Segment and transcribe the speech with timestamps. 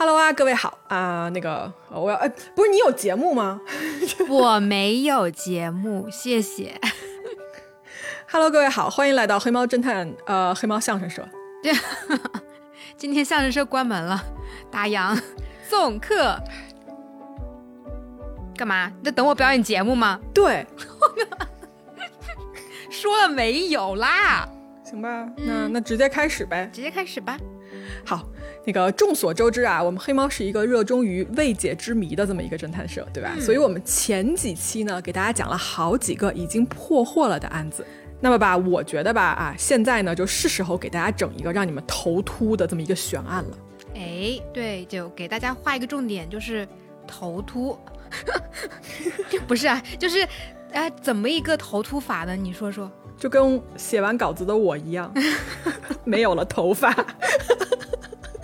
[0.00, 3.60] Hello 啊，各位好啊、那个我要哎，不是你有节目吗
[4.30, 6.80] 我没有节目，谢谢。
[8.30, 11.28] ？Hello，各位好，欢迎来到黑猫侦探呃黑猫相声社。
[11.62, 11.70] 对
[12.96, 14.24] 今天相声社关门了，
[14.70, 15.20] 打烊
[15.68, 16.34] 送客。
[18.56, 18.90] 干嘛？
[19.00, 20.18] 你在等我表演节目吗？
[20.32, 20.66] 对，
[22.88, 24.48] 说了没有啦？
[24.82, 26.70] 行吧，那那直接开始呗。
[26.72, 27.36] 直接开始吧。
[28.02, 28.24] 好，
[28.64, 33.34] 那个众所周知啊，我们黑猫是一个热衷于未解之谜的这么一个侦探社，对吧？
[33.40, 37.84] 所以我们前几期呢，给大家讲了好几个已经破获了的案子。
[38.20, 43.58] 那么吧，我觉得吧，啊，现在呢，就是时候给大家整一个让你们头秃的这么一个悬案了。
[43.94, 46.68] 哎，对，就给大家画一个重点，就是
[47.06, 47.78] 头秃。
[49.48, 50.28] 不是啊，就是，
[50.72, 52.36] 哎、怎么一个头秃法呢？
[52.36, 52.90] 你说说。
[53.18, 55.12] 就跟写完稿子的我一样，
[56.04, 56.94] 没有了头发。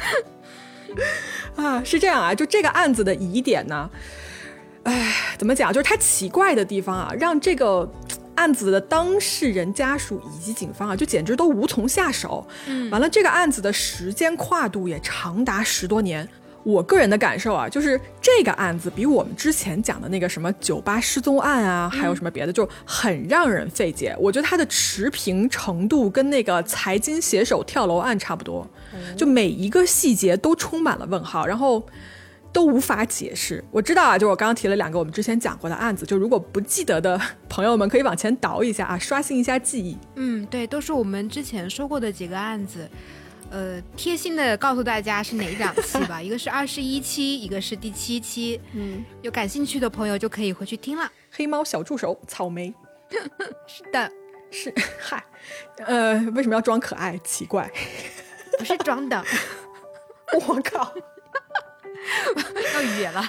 [1.56, 3.90] 啊，是这样啊，就这个案子的疑点呢，
[4.84, 5.72] 哎，怎么讲？
[5.72, 7.90] 就是它奇怪的地方啊，让这个
[8.34, 12.46] 案子的当事人家属以及警方啊，就简直都无从下手。
[12.66, 16.28] 嗯完了，这个案子的时间跨度也长达十多年。
[16.62, 24.16] 我个人的感受啊，就是这个案子比我们之前讲的那个什么酒吧失踪案啊，还有什么别的，就很让人费解。
[24.18, 28.68] 我觉得它的持平程度跟那个财经携手跳楼案差不多，
[29.16, 31.84] 就每一个细节都充满了问号，然后
[32.52, 33.62] 都无法解释。
[33.70, 39.96] 我知道啊，就我刚刚提了两个我们之前讲过的案子，就如果不记得的 朋友们可以往前倒一下啊，刷新一下记忆。
[40.14, 42.88] 嗯，对，都是我们之前说过的几个案子。
[43.48, 48.60] 呃，贴心的告诉大家是哪两期吧， 一个是二十一期，一个是第七期。
[48.72, 51.08] 嗯，有感兴趣的朋友就可以回去听了。
[51.30, 52.74] 黑猫小助手草莓
[53.68, 54.10] 是的，
[54.50, 55.22] 是嗨，
[55.76, 57.16] 呃，为什么要装可爱？
[57.22, 57.70] 奇怪，
[58.58, 59.24] 不是装的，
[60.46, 60.92] 我靠！
[62.74, 63.24] 要野了。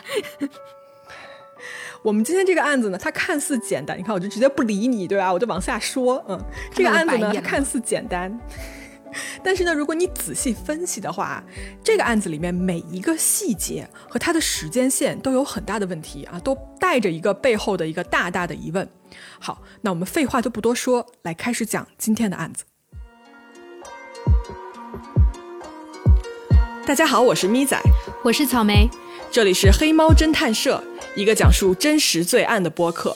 [2.03, 5.33] 我们今天这个案子呢，它看似简单，你看我就直接不理你，对吧？
[5.33, 6.39] 我就往下说，嗯，
[6.73, 8.39] 这个案子呢，它看似简单，
[9.43, 11.43] 但是呢，如果你仔细分析的话，
[11.83, 18.87] 这个案子里面每一个细节和它的时间线都有很大的问题啊，都带着一个背后的一个大大的疑问。
[19.39, 22.63] 好，那我们废话就不多说，来开始讲今天的案子。
[26.87, 27.77] 大家好，我是咪仔，
[28.23, 28.89] 我是草莓，
[29.29, 30.81] 这里是黑猫侦探社，
[31.17, 33.13] 一个讲述真实罪案的播客。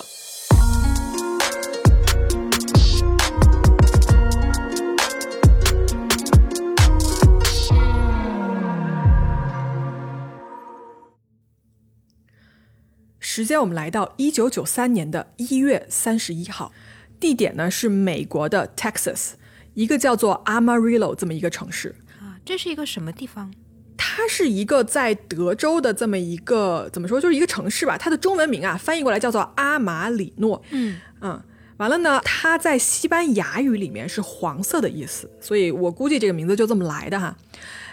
[13.22, 16.74] 时间我们来到一九九三年的一月三十一号，
[17.22, 19.36] 地点呢是美国的 Texas，
[19.76, 21.96] 一个叫做 Amarillo 这么一个城市。
[22.42, 23.54] 啊，这是一个什么地方？
[23.98, 27.98] 它是一个在德州的这么一个怎么说，就是一个城市吧。
[27.98, 30.62] 它的中文名啊，翻译过来叫做阿马里诺。
[30.72, 31.42] 嗯嗯，
[31.78, 37.38] 完了呢，它在西班牙语里面是黄色的意思，所以我估计这个名字就这么来的哈。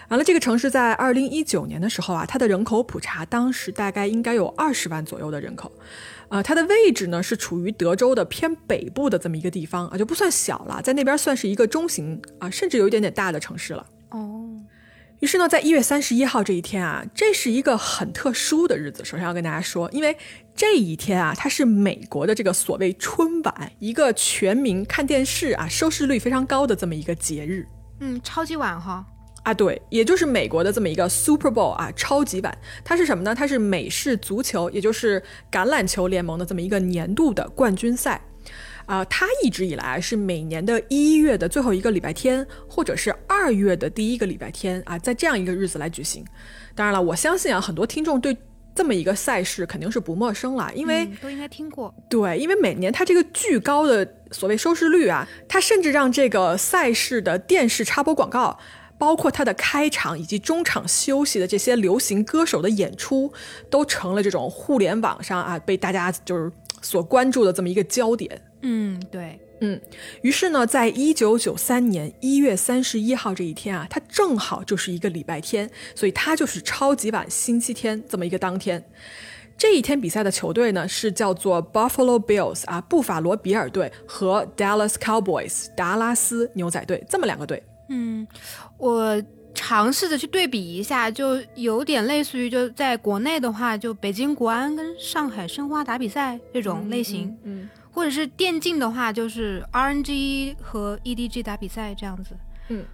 [0.08, 5.70] 完了，这个城市在二零一九年的时候啊，它的人口普查当时大概应该有二十万左右的人口，
[6.30, 13.86] 呃，它的位置呢是处于德州的偏北部的这么一个地方啊，就不算小了，在那边算是一个中型啊，甚至有一点点大的城市了。
[14.10, 14.48] 哦，
[15.20, 19.04] 于是呢，在一月三十一号这一天啊，这是一个很特殊的日子。
[19.04, 20.16] 首先要跟大家说，因为
[20.54, 27.66] 这一天啊，它是美国的这个所谓春晚，一个全民看电视啊收视率非常高的这么一个节日
[28.00, 29.04] 嗯，超级晚哈。
[29.42, 29.52] 啊。
[29.52, 32.56] 对，也就是美国的这么一个 Super Bowl 啊，超级版。
[32.84, 33.34] 它是什么呢？
[33.34, 35.20] 它是美式足球，也就是
[35.50, 38.20] 橄榄球联盟的这么一个年度的冠军赛。
[38.88, 46.24] 啊、它一直以来是每年的一月的最后一个礼拜天，或者是二月的第一个礼拜天啊，在这样一个日子来举行。
[46.74, 48.36] 当然了，我相信啊，很多听众对
[48.74, 51.94] 这么一个赛事肯定是不陌生了，因为、嗯都应该听过。
[52.08, 58.58] 对，因为每年它这个巨高的所谓收视率啊，它甚至让这个赛事的电视插播广告。
[59.00, 63.32] 包括它的开场以及中场休息的这些流行歌手的演出，
[63.70, 66.50] 都成了这种互联网上啊被大家就是
[66.82, 68.42] 所关注的这么一个焦点。
[68.62, 69.40] 嗯，对。
[69.60, 69.80] 嗯，
[70.22, 78.84] 于是呢，在一九九三年一月三十一号这一天啊，它正好就是一个礼拜天，所以它就是超级碗星期天这么一个当天。
[79.56, 87.60] 这一天比赛的球队呢是叫做 Buffalo Bills 啊，布法罗比尔队和 Dallas Cowboys 达拉斯牛仔队这么两个队。
[87.88, 88.24] 嗯，
[88.76, 89.20] 我
[89.52, 97.68] 尝试着去对比一下，就有点类似于就在国内的话，就北京国安跟上海申花打比赛这种类型，嗯
[97.98, 102.30] 或者是电竞的话，就是 RNG 和 EDG 打比赛这样子。
[102.68, 102.84] 嗯，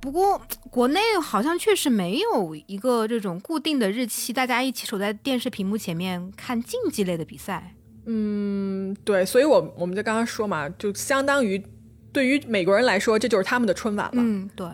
[0.00, 0.40] 不过
[0.70, 7.74] 国内好像确实没有一个这种固定的日期，大家一起守在电视屏幕前面看竞技类的比赛。
[8.06, 11.62] 嗯，对，所以我我们就刚刚说嘛，就相当于
[12.10, 14.12] 对于美国人来说，这就是他们的春晚了。
[14.14, 14.66] 嗯，对。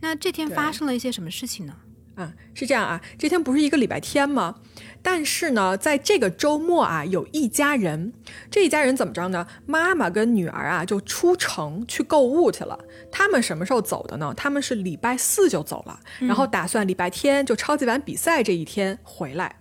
[0.00, 1.74] 那这天发生了一些什么事情呢？
[2.16, 4.56] 啊，是这样啊，这天不是一个礼拜天吗？
[5.02, 8.12] 但是呢，在这个周末啊，有一家人，
[8.50, 9.46] 这一家人怎么着呢？
[9.64, 12.78] 妈妈跟女儿啊，就出城去购物去了。
[13.10, 14.34] 他们什么时候走的呢？
[14.36, 19.56] 他们是礼拜四就走了，然后打算礼拜天就超级碗比赛这一天回来。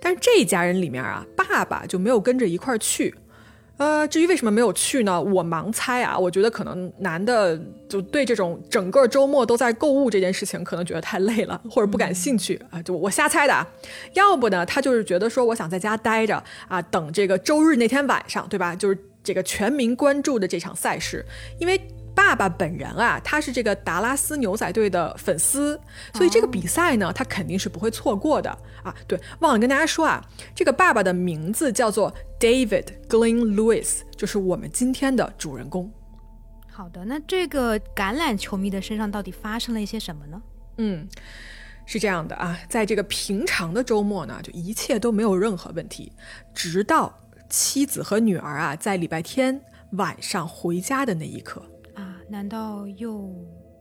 [0.00, 3.14] 但是这一家人里面啊，爸爸就没有跟着一块儿去。
[3.76, 5.20] 呃，至于为什么没有去呢？
[5.20, 13.66] 我盲猜啊，我觉得可能男的就对这种整个周末都在购物这件事情，可能觉得太累了，或者不感兴趣啊，就我瞎猜的。
[14.12, 18.76] 要不呢，他就是觉得说，我想在家待着啊，等这个周日那天晚上，对吧？
[18.76, 21.24] 就是这个全民关注的这场赛事，
[21.58, 21.80] 因为。
[22.14, 25.78] 爸爸本人啊，他是这个达拉斯牛仔队的粉丝，
[26.14, 28.50] 所以这个比赛呢，他肯定是不会错过的
[28.82, 28.94] 啊。
[29.06, 30.24] 对，忘了跟大家说啊，
[30.54, 35.92] 这个爸爸的名字叫做 David Glenn Lewis，就是我们今天的主人公。
[36.70, 40.42] 好的，那这个橄榄球迷的身上到底发生了一些什么呢？
[40.78, 41.08] 嗯，
[41.86, 46.12] 是这样的啊，在这个平常的周末呢，就一切都没有任何问题，
[46.54, 49.60] 直到妻子和女儿啊在礼拜天
[49.92, 51.62] 晚上回家的那一刻。
[52.28, 53.30] 难道又？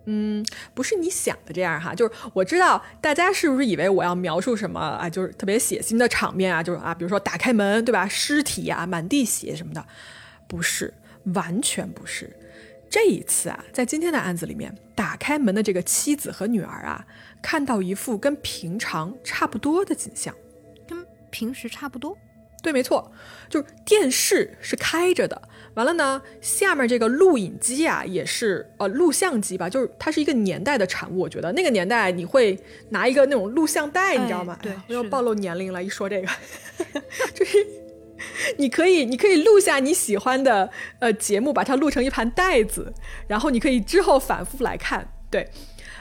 [0.06, 8.06] 嗯，不是你想的这样哈，就是我知道大家是不是以为我要描述什么啊，就是特别血腥的场面啊，就是啊，比如说打开门，对吧？
[8.06, 9.86] 尸体啊，满地血什么的，
[10.46, 10.94] 不是，
[11.34, 12.36] 完全不是。
[12.90, 17.08] 这一次啊，在今天的案子里面，打开门的这个妻子和女儿啊，
[17.42, 20.36] 看到一副跟平常差不多的景象，
[20.86, 22.18] 跟平时差不多。
[22.62, 23.12] 对，没错，
[23.50, 25.42] 就是电视是开着的。
[25.76, 31.20] 完了呢，下面这个录影机啊，也是呃录像机吧，就是它是一个年代的产物。
[31.20, 32.58] 我觉得那个年代你会
[32.90, 34.58] 拿一个那种录像带，你知道吗？
[34.62, 36.28] 对，我要暴露年龄了，一说这个，
[37.34, 37.58] 就是
[38.58, 42.94] 你可以你可以录下你喜欢的呃节目，把它录成一盘带子，
[43.28, 45.50] 然后你可以之后反复来看，对。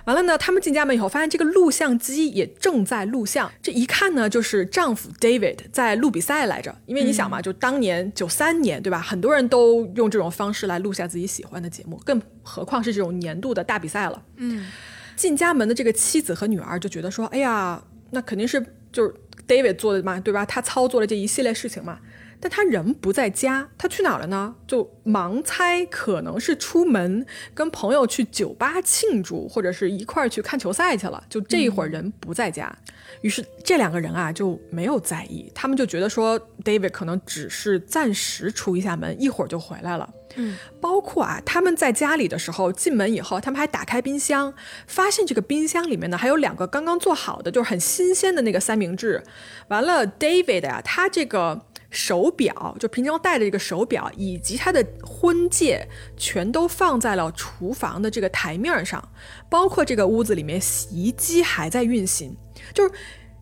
[0.05, 3.51] 完了呢，他们进家门以后，发现这个录像机也正在录像。
[3.63, 6.77] 这一看呢，就是丈夫 David 在录比赛来着。
[6.87, 8.99] 因为你想嘛，就当年九三年，对吧？
[9.01, 14.23] 很多人都用这种方式来录下自己喜欢的节目，更何况是这种年度的大比赛了。
[14.37, 14.67] 嗯，
[15.15, 19.15] 进家门的这个妻子和女儿就觉得说：“哎呀，那肯定是就是
[19.47, 20.45] David 做的嘛，对吧？
[20.45, 21.99] 他操作了这一系列事情嘛。”
[22.43, 24.53] 但他人不在家，他去哪儿了呢？
[24.67, 27.25] 就盲猜可能是出门
[27.55, 31.23] 跟朋友去酒吧庆祝，或者是一块儿去看球赛去了。
[31.31, 32.77] 就这一会儿人不在家，
[33.21, 40.13] 于是这两个人啊就没有在意，他们就觉得说 David 可能只是暂时出一下门，一会儿就回来了。
[40.35, 44.53] 嗯，包括啊他们在家里的时候进门以后，他们还打开冰箱，
[44.89, 49.23] 发现这个冰箱里面呢还有两个刚刚做好的，就是很新鲜的那个三明治。
[49.69, 51.67] 完了，David 呀，他这个。
[51.93, 55.87] 手表就平常戴的这个手表，以及他的婚戒，
[56.17, 59.07] 全都放在了厨房的这个台面上，
[59.51, 62.35] 包括这个屋子里面洗衣机还在运行。
[62.73, 62.91] 就是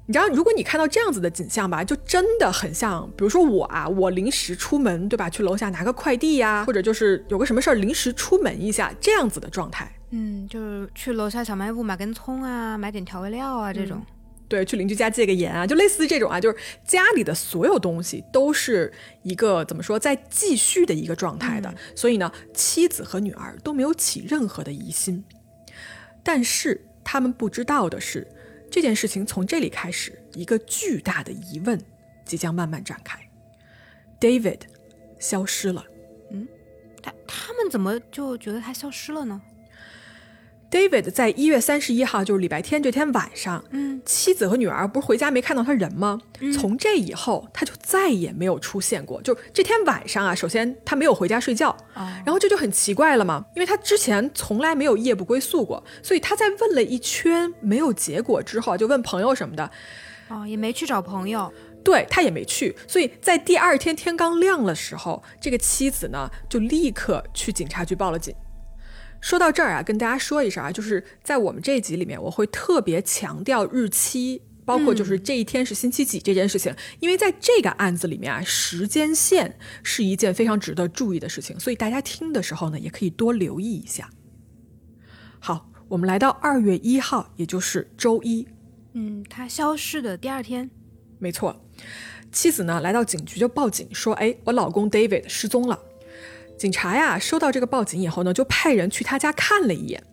[0.06, 5.30] 你知道，如果你看到这样子的景象吧，就真的很像，比如说我啊，我临时出门，对吧？
[5.30, 9.88] 去楼下拿个快递呀，或者就是有个什么事儿临时出门一下，这样子的状态。
[10.10, 14.02] 嗯，就是去楼下小卖部买根葱啊，买点调味料啊，这种。
[14.50, 18.92] 对，去邻居家借个盐啊，就类似于这种啊，就是家里的所有东西都是
[19.22, 21.72] 一个怎么说，在继续的一个状态的。
[21.94, 25.24] 所以呢，妻子和女儿都没有起任何的疑心。
[26.24, 28.26] 但是他们不知道的是，
[28.68, 31.80] 这件事情从这里开始，一个巨大的疑问
[32.24, 33.20] 即将慢慢展开。
[34.18, 34.62] David
[35.20, 35.84] 消失了。
[36.32, 36.48] 嗯，
[37.00, 39.40] 他他们怎么就觉得他消失了呢
[40.70, 46.20] ？David 在一月三十一号，就是礼拜天这天晚上，嗯，妻子和女儿不是回家没看到他人吗？
[46.54, 49.20] 从这以后，他就再也没有出现过。
[49.22, 51.76] 就这天晚上啊，首先他没有回家睡觉，
[52.24, 59.70] 然后这就很奇怪了嘛，因为他之前从来没有夜不归宿过，所以他在问了一圈没有结果之后，就问朋友什么的，
[60.28, 61.52] 哦，也没去找朋友，
[61.84, 68.34] 对他也没去，所以在第二天天刚亮的时候，这个妻子呢就立刻去警察局报了警。
[69.20, 84.08] 说到这儿啊，跟大家说一声啊，就是在我们这一集里面，我会特别强调日期，包括就是这一天是星期几这件事情，因为在这个案子里面啊，时间线是一件非常值得注意的事情，所以大家听的时候呢，也可以多留意一下。
[85.38, 88.48] 好，我们来到二月一号，也就是周一，
[88.94, 90.70] 嗯，他消失的第二天，
[91.18, 91.64] 没错，
[92.32, 95.78] 妻子呢来到警局就报警说，哎，我老公 David 失踪了。
[96.60, 100.04] 警察呀，收到这个报警以后呢，就派人去他家看了一眼。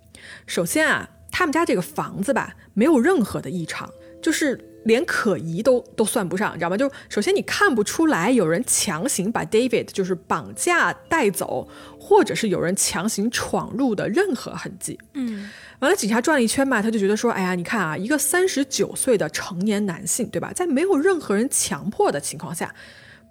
[0.45, 6.77] 首先啊，他们家这个房子吧，没有任何的异常，就是连可疑都都算不上，你知道吗？
[6.77, 11.67] 就首先你看不出来有人强行把 David 就是绑架带走，
[11.99, 14.97] 或者是有人强行闯入的任何痕迹。
[15.15, 15.49] 嗯，
[15.79, 22.73] 完了，警察转了一圈嘛，他就觉得说，哎呀，你看啊，一个三十九岁的成年男性，对吧，在没有任何人强迫的情况下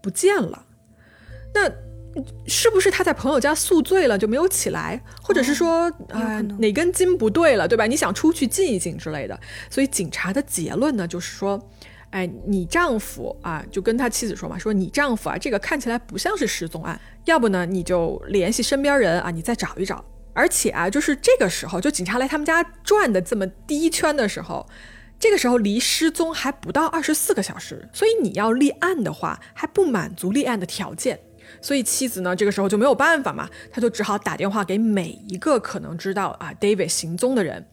[0.02, 0.66] 不见了，
[1.54, 1.72] 那。
[2.46, 7.86] 是不是他在朋友家宿醉了就没有起来，或者是说，呃，哪根筋不对了，对吧？
[7.86, 9.38] 你想出去静一静之类的。
[9.68, 11.60] 所以警察的结论呢，就是说，
[12.10, 20.04] 哎，你丈夫啊，就跟他妻子说嘛，说你丈夫啊，这个看起来不像是失踪案，要不呢，你就联系身边人啊，你再找一找。
[20.32, 24.66] 而且啊，就是这个时候，就警察来他们家转的这么第一圈的时候，
[25.18, 31.18] 这个时候离失踪还不到二十四个小时，所以你要立案的话，还不满足立案的条件。
[31.60, 37.66] 所以妻子呢，这个时候就没有办法嘛，他就只好打电话给每一个可能知道啊 David 行踪的人，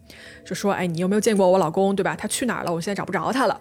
[0.45, 1.95] 就说：“哎，你有没有见过我老公？
[1.95, 2.15] 对吧？
[2.15, 2.73] 他去哪儿了？
[2.73, 3.59] 我现在找不着他了。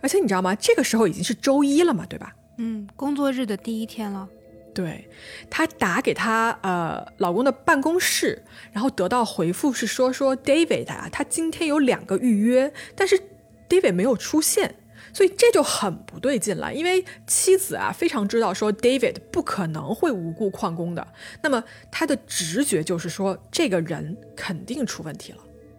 [0.00, 0.54] 而且你知道吗？
[0.54, 2.34] 这个时候已经是周一了嘛，对吧？
[2.58, 4.28] 嗯，工作日的第一天了。
[4.72, 5.08] 对，
[5.50, 8.42] 他打给他呃老公的办公室，
[8.72, 13.20] 然后得到回复是说说 David 啊，他今天有两个预约，但是
[13.68, 14.76] David 没有出现。”
[15.12, 21.06] 所以这就很不对劲了，因为妻子啊非常知道说 David 不可能会无故旷工的，
[21.42, 25.38] 那么他的直觉就是说这个人肯定出问题了。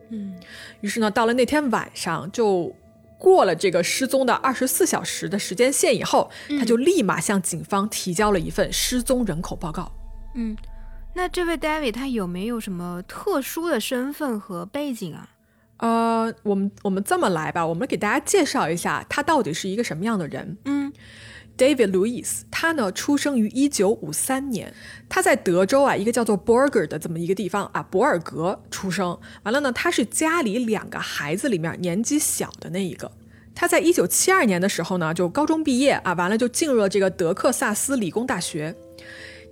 [0.10, 0.36] 嗯，
[0.82, 2.76] 于是呢，到了那天晚上，就
[3.18, 9.92] 过了这个失踪的二十四小时的时间线以后，他就立马向警方提交了一份失踪人口报告。
[10.36, 10.58] 嗯，
[11.14, 15.30] 那这位 David 他有没有什么特殊的身份和背景啊？
[15.82, 20.56] 呃，我们我们这么来吧，我们给大家介绍一下他到底是一个什么样的人。
[20.66, 20.94] 嗯
[21.58, 24.72] ，David Louis，他呢出生于一九五三年，
[25.10, 29.18] 他在德州啊一个叫做 Borger 的这么一个地方啊博尔格出生。
[29.42, 33.12] 完了呢，他是家里两个孩子里面年纪小的那一个。
[33.56, 38.76] 他在一九七二年的时候呢就高中毕业啊，完了就进入了这个德克萨斯理工大学。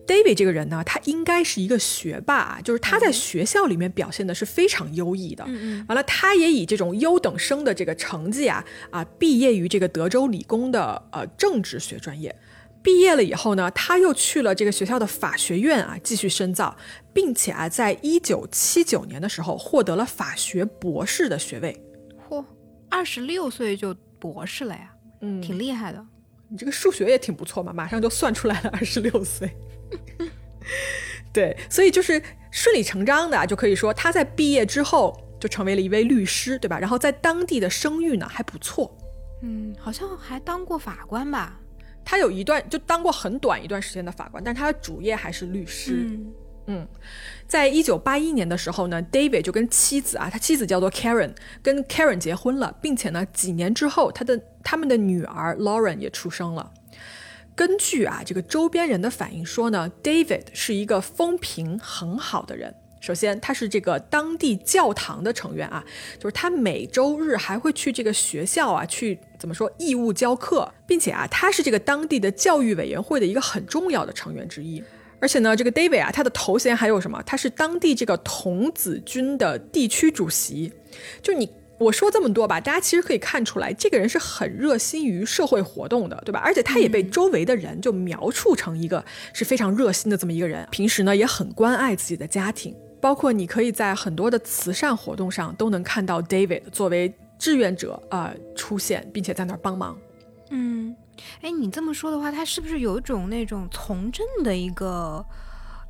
[0.10, 5.44] David 这个人呢，他应该是一个学霸，就是他在学校里面表现的是非常优异的。
[5.48, 5.86] 嗯嗯。
[5.88, 12.36] 完了，他也以这种优等生的这个成绩啊啊，毕业于这个德州理工的呃政治学专业。
[12.82, 16.76] 毕业了以后呢，他又去了这个学校的法学院啊，继续深造，
[17.14, 21.80] 并且啊，在一九七九年的时候获得了法学博士的学位。
[22.28, 22.44] 嚯，
[22.90, 24.92] 二十六岁就博士了呀？
[25.22, 26.04] 嗯，挺厉害的。
[26.48, 29.56] 你这个数学也挺不错嘛，马上就算出来了，二十六岁。
[31.34, 36.80] 对，所以就是顺理成章的，就可以说他在毕业之后就成为了一位律师，对吧？
[36.80, 38.96] 然后在当地的声誉呢还不错。
[39.42, 41.60] 嗯，好像还当过法官吧？
[42.04, 46.08] 他有一段就当过很短一段时间的法官，但是他的主业还是律师。
[46.10, 46.32] 嗯
[46.72, 46.88] 嗯，
[47.48, 56.72] 在一九八一年的时候呢，David 就跟妻子啊，他妻子叫做 Karen，跟 Karen 结婚了，并且呢，几年之后，他的他们的女儿 Lauren 也出生了。
[57.60, 62.74] 根据啊这个周边人的反应说呢，David 是一个风评很好的人。
[63.02, 65.84] 首先，他是这个当地教堂的成员啊，
[66.18, 74.82] 就是他每周日还会去这个学校啊去怎么说义务教课，并且啊他是这个当地的教育委员会的一个很重要的成员之一。
[75.20, 77.22] 而且呢，这个 David 啊，他的头衔还有什么？
[77.24, 80.72] 他是当地这个童子军的地区主席。
[81.22, 81.59] 就你。
[81.80, 86.42] 我说这么多吧，大家其实可以看出来，这个人是很热心于社会活动的，对吧？
[86.44, 90.68] 而且他也被周围的人就描述成一个是非常热心的这么一个人。
[90.70, 99.98] 平时呢，也很关爱自己的家庭，包括你可以在很多的慈善活动上都能看到 David 作为志愿者啊出现，并且在那儿帮忙。
[100.50, 100.94] 嗯，
[101.42, 105.26] 哎，你这么说的话，他是不是有一种那种从政的一个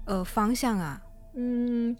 [0.05, 1.01] 呃方向啊？
[1.33, 1.97] 嗯。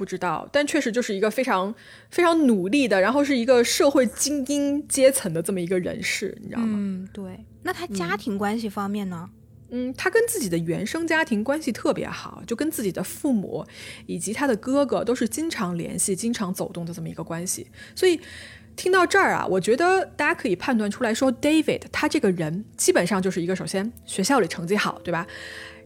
[0.00, 1.74] 不知道，但确实就是一个非常
[2.08, 6.68] 非常努力的，然后是一个社会精英阶层的这么一个人士，你知道吗？
[6.74, 7.44] 嗯，对。
[7.62, 9.28] 那他家庭关系方面呢？
[9.68, 13.62] 嗯，他跟自己的原生家庭关系特别好，就跟自己的父母
[14.06, 17.66] 以及他的哥哥都是经常联系、经常走动的这么一个关系。
[17.94, 18.18] 所以
[18.74, 25.26] 听到这儿啊，我觉得大家可以判断出来说，David 他这个人基本上就是一个首先学校里成绩好，对吧？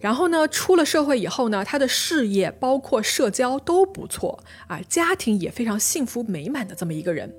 [0.04, 7.34] 然后呢，出了社会以后呢，他的事业包括社交都不错啊，家庭也非常幸福美满的这么一个人。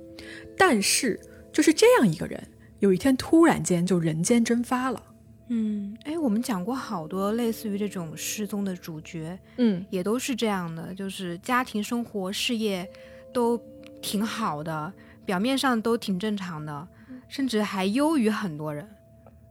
[0.58, 1.20] 但是
[1.52, 2.42] 就是这样一个人，
[2.80, 5.00] 有一天突然间就人间蒸发了。
[5.46, 12.84] 嗯，哎，我们讲过好多类似于这种失踪的主角，嗯，也都是这样的，就是家庭生活、事业
[13.32, 13.56] 都
[14.02, 14.92] 挺好的，
[15.24, 16.88] 表面上都挺正常的，
[17.28, 18.84] 甚至还优于很多人，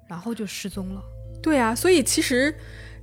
[0.05, 1.01] 然后就失踪了。
[1.41, 2.53] 对啊，所以其实。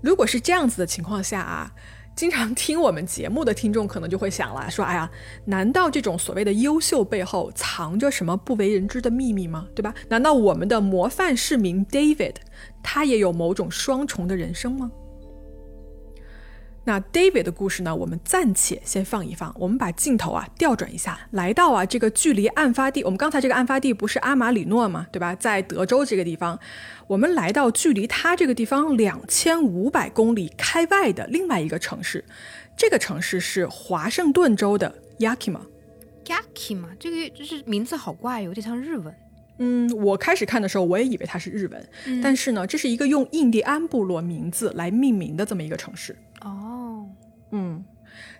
[0.03, 1.73] 如果是这样子的情况下啊，
[2.15, 5.11] 经常听我们节目的听众可能就会想了，说：“哎呀，
[5.47, 9.67] 难道这种所谓的优秀背后藏着什么不为人知的秘密吗？
[9.75, 9.95] 对吧？
[10.09, 12.35] 难道我们的模范市民 David
[12.83, 14.91] 他也有某种双重的人生吗？”
[16.85, 17.95] 那 David 的故事呢？
[17.95, 25.07] 我们暂且先放一放，我们把镜头啊调转一下，来到啊这个距离案发地，我们刚才这个案发地不是阿马里诺吗？
[25.13, 25.33] 对吧？
[25.37, 26.59] 在德州这个地方，
[27.07, 32.25] 我们来到距离他这个地方两千五百公里开外的另外一个城市，
[32.77, 35.61] 这个城市是华盛顿州的 Yakima。
[36.25, 39.15] Yakima 这个就是名字好怪，有点像日文。
[39.59, 46.17] 嗯，我开始看的时候我也以为它是日文，但是呢，这是一个用印第安部落名字来命名的这么一个城市。
[47.53, 47.85] 哦，嗯，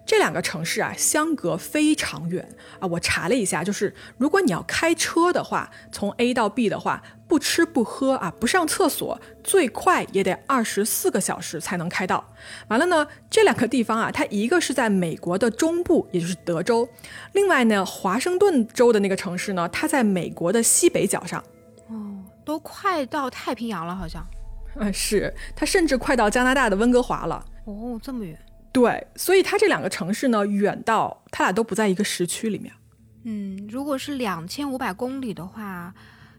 [0.05, 2.47] 这两个城市啊，相隔非常远
[2.81, 2.87] 啊。
[2.89, 12.23] 我查了一下，就是如果你要开车的话，从 A 到 B 的话，不吃不喝啊，不上厕所，最快也得二十四个小时才能开到。
[12.69, 16.87] 完了呢，这两个地方啊，它一个是在美国的中部，也就是德州；
[17.33, 21.43] 另外呢，华盛顿州的那个城市呢，它在美国的西北角上。
[21.89, 24.27] 哦，都快到太平洋了，好像。
[24.77, 27.45] 嗯，是，它甚至快到加拿大的温哥华了。
[27.65, 28.39] 哦，这么远。
[28.73, 32.73] 对，所以它这两个城市呢，远到它俩都不在一个时区里面。
[33.25, 35.93] 嗯，如果是两千五百公里的话，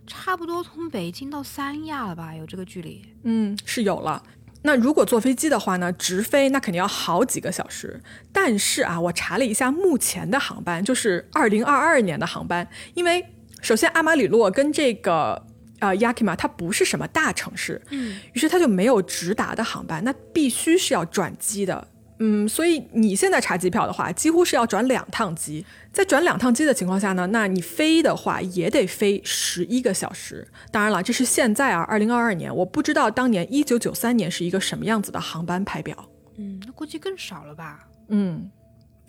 [0.07, 2.35] 差不多从北京到三亚了吧？
[2.35, 3.01] 有这个距离？
[3.23, 4.23] 嗯，是有了。
[4.63, 8.01] 那如果坐飞机的话呢，直飞那肯定要好几个小时。
[8.31, 13.23] 但是啊，我查了一下目前的航班，就是二零二二年的航班，因为
[13.61, 15.45] 首先阿马里洛跟这个。
[15.79, 21.85] 呃，Yakima 它不是什么大城市，嗯，于是它就没有直达的航班，那必须是要转机的，
[22.25, 30.47] 嗯，所以你现在查机票的话，几乎是要转两趟机，在转两趟机的情况下呢，那你飞的话也得飞十一个小时。
[30.71, 38.49] 当然了，这是现在啊，二零二二年，我不知道当年一九九三年是一个什么样子的航班排表，嗯，那估计更少了吧，嗯。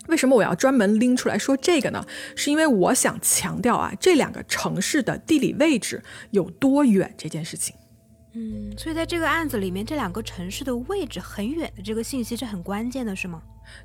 [0.09, 2.05] 为什么我要专门拎出来说这个呢？
[2.35, 6.03] 是因为我想强调啊，这两个城市的地理位置
[6.33, 7.75] 有多远这件事情。
[8.37, 13.41] 嗯，所以在这个案子里面，这两个城市的位置很远的这个信息是很关键的，是吗？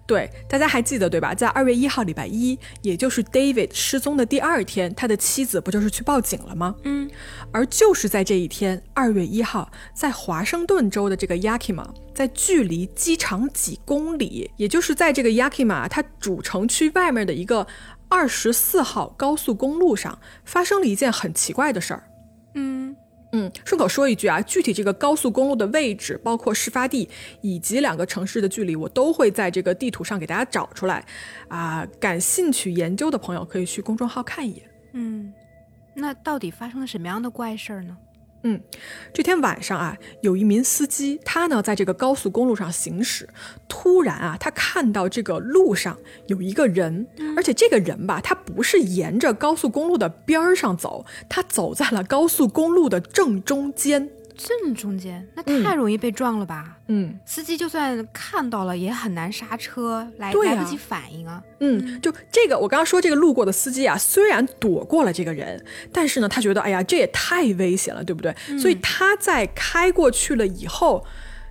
[0.08, 1.34] 对，大家还记得对吧？
[1.36, 6.76] 在二月一号礼拜一，也就是 David 失踪的第二天，他的妻子不就是去报警了吗？
[6.84, 7.10] 嗯，
[7.52, 17.66] 而就是在这一天，二月一号，在华盛顿州的这个 Yakima，在距离机场几公里，也就是在这个 Yakima 它主城区外面的一个
[18.10, 22.04] 二十四号高速公路上，发生了一件很奇怪的事儿。
[22.56, 22.96] 嗯。
[23.32, 27.08] 嗯，顺口说一句啊，具体这个高速公路的位置，包括事发地
[27.42, 31.06] 以及两个城市的距离，我都会在这个地图上给大家找出来。
[31.48, 34.64] 啊，感兴趣研究的朋友可以去公众号看一眼。
[34.94, 35.32] 嗯，
[35.94, 37.96] 那到底发生了什么样的怪事儿呢？
[38.44, 38.62] 嗯，
[39.14, 43.28] 这天晚上啊，有一名司机，他呢在这个高速公路上行驶，
[43.68, 45.98] 突然啊，他看到这个路上
[46.28, 54.10] 有一个人，而且这个人吧，他不是沿着高速公路的边儿上走，他走在了高速公路的正中间。
[54.40, 56.78] 正中间，那太容易被撞了吧？
[56.88, 61.44] 嗯，司机就算看到了，也很难刹车，来来不及反应啊。
[61.60, 68.34] 嗯，就这个，我刚刚说这个路过的司机啊，虽然躲过了这个人，但是呢，他觉得，哎呀，这也太危险了，对不对？
[68.58, 71.04] 所以他在开过去了以后，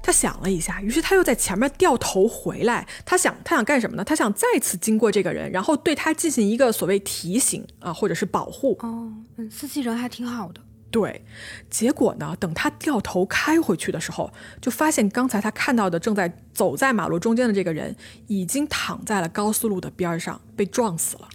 [0.03, 2.87] 他想了一下，于是他又在前面掉头回来。
[3.05, 4.03] 他想，他想干什么呢？
[4.03, 8.77] 他想再次经过这个人，然后对他进行一个所谓提醒啊，或者是保护。
[8.81, 10.61] 哦，嗯，司机人还挺好的。
[10.91, 11.25] 对，
[11.69, 12.35] 结果呢？
[12.41, 17.95] 等他掉头开回去的时候，就发现刚才他看到的正在走在马路中间的这个人，
[18.27, 21.29] 已经躺在了高速路的边上，被撞死了。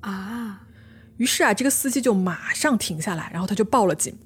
[0.00, 0.62] 啊！
[1.16, 4.16] 于是啊，这个司机就马上停下来，然后他就报了警。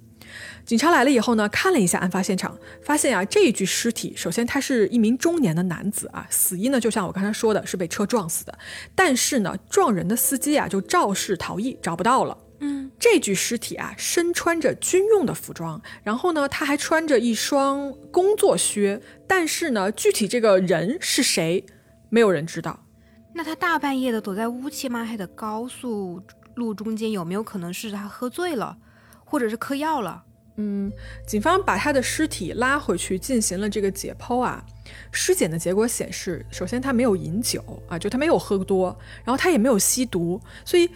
[0.67, 8.59] 警察来了以后呢，看了一下案发现场，发现啊，这一具尸体首先他是一名中年的男子啊，死因呢就像我刚才说的，是被车撞死的。
[8.95, 12.37] 但是呢，撞人的司机啊就肇事逃逸，找不到了。
[12.61, 21.65] 嗯，这具尸体啊，身穿着军用的服装，然后呢，他还穿着一双工作靴，但是呢，具体这个人是谁，
[22.09, 22.85] 没有人知道。
[23.33, 26.21] 那他大半夜的躲在乌漆嘛黑的高速
[26.57, 28.77] 路中间，有没有可能是他喝醉了，
[29.25, 30.25] 或者是嗑药了？
[30.57, 30.91] 嗯，
[31.25, 34.65] 警方把他的尸体拉回去进行了这个解剖啊，
[35.13, 40.91] 尸检的结果显示，首先他没有饮酒啊，就他没有喝多，然后他也没有吸毒，所以。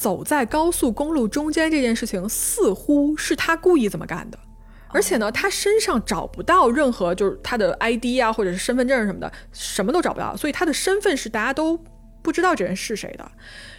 [0.00, 4.38] 走在高速公路中间这件事情似乎是他故意这么干的，
[4.88, 11.78] 而且呢，他身上找不到任何就是他的 ID 啊，或者是身份证什么的，什么都找不到，所以他的身份是大家都
[12.22, 13.30] 不知道这人是谁的。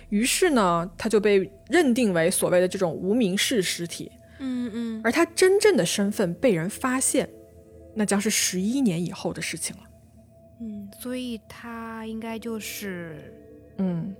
[0.09, 4.11] 于是呢，他就被认定为所谓的这种无名氏尸体。
[4.37, 7.27] 嗯嗯，而他真正的身份被人发现，
[7.95, 9.83] 那将是十一年以后的事情了。
[10.61, 13.33] 嗯，所以他应该就是，
[13.83, 14.15] 嗯，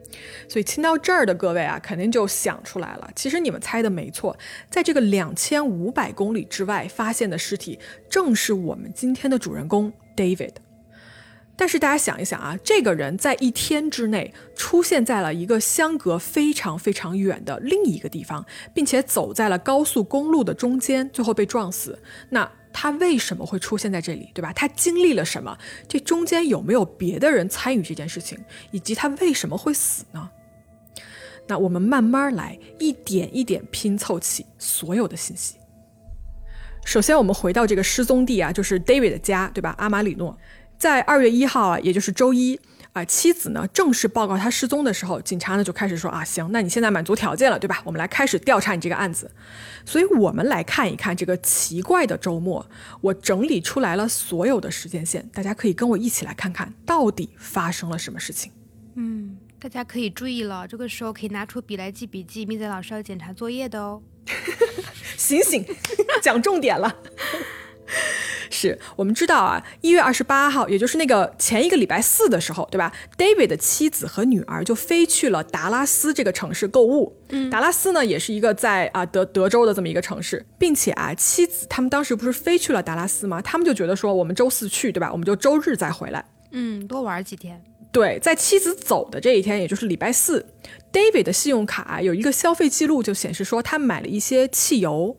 [0.50, 3.08] 所以听到这儿的各位啊，肯定就想出来了。
[3.15, 4.36] 其实你们猜的没错，
[4.71, 7.78] 在这个两千五百公里之外发现的尸体，
[8.10, 10.54] 正是我们今天的主人公 David。
[11.56, 18.43] 但是大家想一想啊，这个人在一天之内出现在了一个相隔非常非常远的另一个地方，
[18.74, 22.00] 并且走在了高速公路的中间，最后被撞死。
[22.30, 24.53] 那他为什么会出现在这里，对吧？
[24.53, 25.57] 他经历了什么？
[25.88, 28.38] 这中间有没有别的人参与这件事情？
[28.71, 30.29] 以及他为什么会死呢？
[31.47, 35.55] 那我们慢慢来，一点一点拼凑起所有的信息。
[36.86, 39.75] 首先，我们回到这个失踪地啊，就是 David 的家，对吧？
[39.77, 40.38] 阿马里诺。
[40.77, 42.60] 在二月一号啊，也就是周一
[42.93, 47.82] 啊，妻子呢正式报告他失踪的时候，警察呢就开始说啊，行，那你现在满足条件了，对吧？
[47.86, 49.32] 我们来开始调查你这个案子。
[49.86, 58.51] 所以，我们来看一看这个奇怪的周末，我整理出来了所有的时间线，大家可以跟我一起来看看到底发生了什么事情。
[58.95, 64.01] 嗯，大家可以注意了，这个时候可以拿出笔来记笔记，蜜仔老师要检查作业的哦。
[65.15, 65.65] 醒醒，
[66.21, 66.93] 讲重点了。
[68.49, 77.17] 是我们知道啊，一月二十八号，也就是那个前一个礼拜四的时候，对吧？David 的妻子和女儿就飞去了达拉斯这个城市购物。
[77.30, 83.41] 嗯，达拉斯呢，也是一个在啊德德州的这么一个城市，并且啊，妻子他们当时不是飞去了达拉斯吗？
[83.41, 85.10] 他们就觉得说，我们周四去，对吧？
[85.12, 86.25] 我们就周日再回来。
[86.51, 87.62] 嗯，多玩几天。
[87.93, 90.45] 对，在妻子走的这一天，也就是礼拜四
[90.93, 95.17] ，David 的信用卡有一个消费记录，就显示说他买了一些汽油。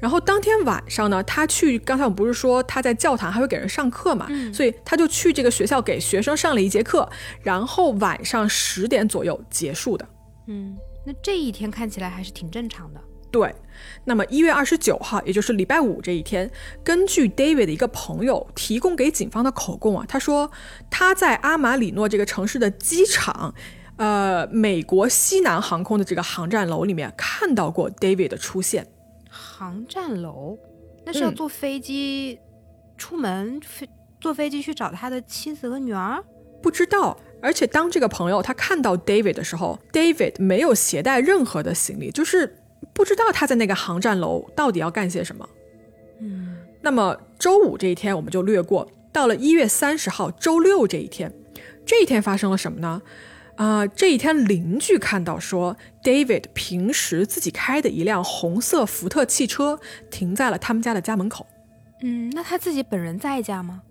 [0.00, 7.08] 然后当天晚上呢，他去，刚才我们不是说他在教堂还会给人上课嘛，嗯所以他就去这个学校给学生上了一节课，
[7.42, 10.08] 然后晚上十点左右结束的。
[10.46, 13.00] 嗯，那这一天看起来还是挺正常的。
[13.30, 13.54] 对，
[14.04, 16.50] 那么一月二十九号，也就是礼拜五这一天，
[16.82, 20.50] 根据 David 的一个朋友提供给警方的口供啊，他说
[20.90, 23.54] 他在阿马里诺这个城市的机场，
[23.98, 28.88] 呃，美国西南航空的这个航站楼里面看到过 David 的出现。
[29.60, 30.56] 航站楼，
[31.04, 32.38] 那是要嗯坐飞机、
[32.96, 33.86] 出门飞
[34.18, 36.24] 坐飞机去找他的妻子和女儿。
[36.62, 37.14] 不知道。
[37.42, 42.56] 而且当这个朋友他看到 David 的时候，David 没有携带任何的行李，就是
[42.94, 45.46] 不知道他在那个航站楼到底要干些什么。
[46.20, 51.30] 嗯，那么周五这一天我们就略过，到了一月三十号周六这一天，
[51.84, 53.02] 这一天发生了什么呢？
[53.60, 59.78] 啊、这一天邻居看到说，David 平时自己开的一辆红色福特汽车
[60.10, 61.46] 停在了他们家的家门口。
[62.00, 63.82] 嗯，那他自己本人在家吗？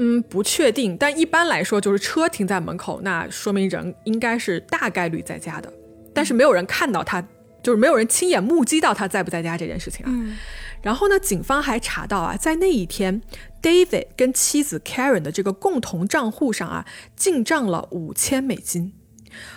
[0.00, 5.72] 嗯，不确定，但一般来说就是车停在门口，那说明人应该是大概率在家的，
[6.12, 7.22] 但是没有人看到他，
[7.62, 10.08] 就是没有人亲眼目击到他在不在家这件事情啊。
[10.12, 10.36] 嗯
[10.82, 13.20] 然后呢，警方还查到啊，在那一天
[13.62, 16.86] ，David 跟妻子 Karen 的这个共同账户上啊，
[17.16, 18.92] 进账了五千美金。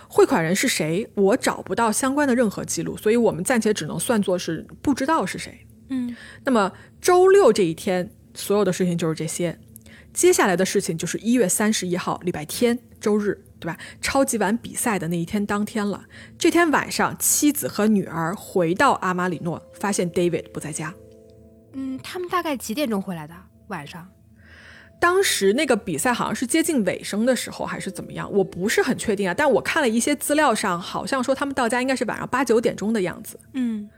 [0.08, 1.10] 汇款人是谁？
[1.16, 5.66] 我找不到相关的任何记录，所以我们暂且只能算作是不知道是谁。
[5.90, 9.58] 嗯那么周六这一天，所有的事情就是这些。
[10.14, 13.78] 接下来的事情就是一月三十一号，礼拜天，周日，对吧？
[14.02, 16.04] 超级碗比赛的那一天当天了。
[16.38, 20.94] 这天晚上，妻子和女儿回到阿马里诺，发现 David 不在家。
[21.74, 23.34] 嗯，他们大概几点钟回来的？
[23.68, 24.08] 晚上？
[25.00, 28.32] 当时那个比赛好像是接近尾声的时候，还是怎么样？
[28.32, 29.34] 我不是很确定啊。
[29.34, 33.40] 但我看了一些资料上，好像说他们到家应该是晚上八九点钟的样子。
[33.54, 33.90] 嗯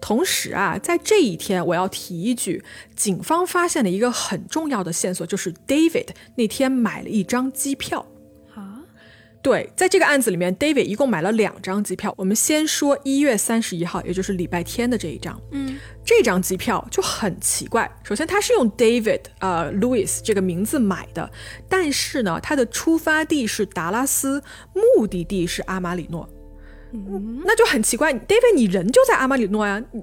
[0.00, 2.62] 同时啊，在这一天，我要提一句，
[2.94, 8.06] 警方发现了一个很重要的线索，就是 David 那天买了一张机票。
[9.44, 12.14] 啊，对，在这个案子里面，David 一共买了两张机票。
[12.16, 15.38] 我们先说一月三十一号，也就是礼拜天的这一张。
[15.52, 17.90] 嗯这张机票就很奇怪。
[18.02, 21.30] 首先，他是用 David 呃 Louis 这个名字买的，
[21.68, 24.42] 但是呢，他的出发地是达拉斯，
[24.74, 26.28] 目的地是阿马里诺。
[26.92, 30.02] 嗯那就很奇怪，David 你人就在阿马里诺呀，你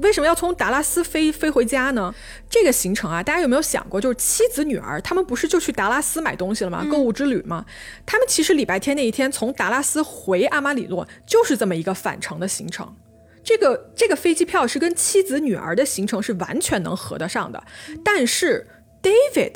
[0.00, 2.14] 为什么要从达拉斯飞飞回家呢？
[2.50, 6.86] 这个行程啊，大家有没有想过，就是妻子女儿他们不是就去达拉斯买东西了吗？
[6.90, 7.64] 购物之旅吗？
[8.04, 12.94] 他们其实礼拜天那一天从达拉斯回阿马里诺就是这么一个返程的行程。
[13.42, 17.62] 这个这个飞机票是跟妻子女儿的行程是完全能合得上的，
[18.04, 18.66] 但是
[19.00, 19.52] David，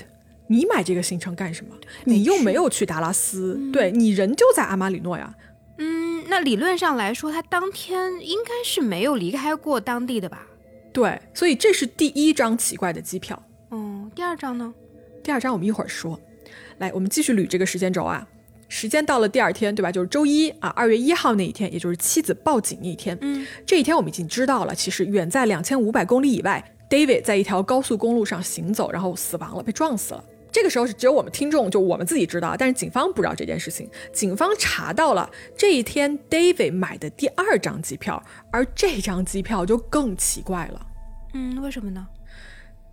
[0.47, 1.75] 你买这个行程干什么？
[2.05, 5.35] 你又没有去达拉斯，对你人就在阿马里诺呀。
[5.83, 10.47] 嗯，那理论上来说，他当天应该是没有离开过当地的吧？
[10.93, 13.43] 对，所以这是第一张奇怪的机票。
[13.71, 14.75] 嗯，第二张呢？
[15.25, 16.21] 第二张我们一会儿说。
[16.79, 18.27] 来，我们继续捋这个时间轴啊。
[18.69, 19.91] 时间到了第二天，对吧？
[19.91, 23.17] 就是周一啊，二月一号那一天，也就是妻子报警那一天。
[23.23, 30.25] 嗯，这一天我们已经知道了，其实远在两千五百公里以外，David 在一条高速公路上行走，然后死亡了，被撞死了。
[30.53, 33.89] 这这个时候是只有我们听众，就我们自己知道，但是警方不知道这件事情。
[34.13, 40.87] 警方查到了这一天 David 买的第二张机票，而这张机票就更奇怪了。
[41.33, 42.07] 嗯，为什么呢？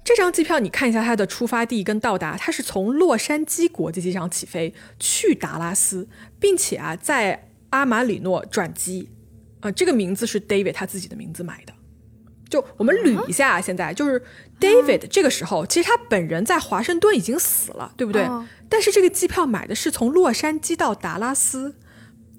[0.01, 6.07] 这张机票你看一下它的出发地跟到达，它是从洛杉矶国际机场起飞去达拉斯，
[6.39, 9.09] 并且啊在阿马里诺转机。
[9.59, 11.73] 啊，这个名字是 David 他自己的名字买的。
[12.49, 14.21] 就我们捋一下，现在就是
[14.59, 18.27] David 这个时候，其实他本人在华盛顿已经死了，对不对？
[18.69, 21.75] 但是这个机票买的是从洛杉矶到达拉斯，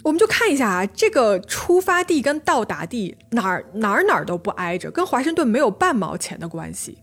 [0.03, 6.99] 我们就看一下啊，这个出发地跟到达地哪儿哪儿哪儿都不挨着，跟华盛顿没有半毛钱的关系。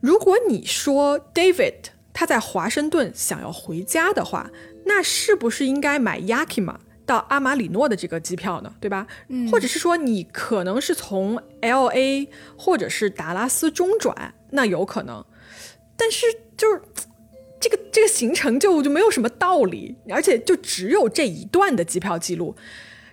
[0.00, 1.74] 如果你说 David
[2.12, 4.50] 他在华盛顿想要回家的话，
[4.86, 6.76] 那是不是应该买 Yakima？
[7.06, 9.06] 到阿马里诺的这个机票呢，对吧？
[9.28, 15.24] 嗯，或者是说你可能是从 L A 或者是达拉斯中转，那有可能。
[15.96, 16.82] 但是就是
[17.58, 22.54] 这个这个行程就就没有什么道理，而且就只有这一段的机票记录。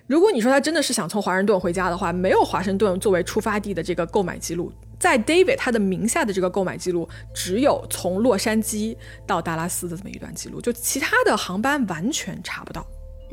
[0.06, 12.86] 如果你说他真的是想从华盛顿回家的话，没有华盛顿作为出发地的这个购买记录，在 David 他的名下的这个购买记录，只有从洛杉矶到达拉斯的这么一段记录，就其他的航班完全查不到。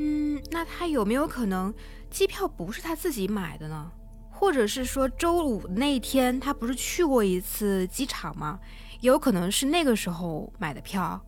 [0.02, 1.74] 嗯，那他有没有可能
[2.08, 3.92] 机票不是他自己买的呢？
[4.30, 8.58] 或者是说周五那天他不是去过一次机场吗？
[9.02, 11.22] 有可能是那个时候买的票。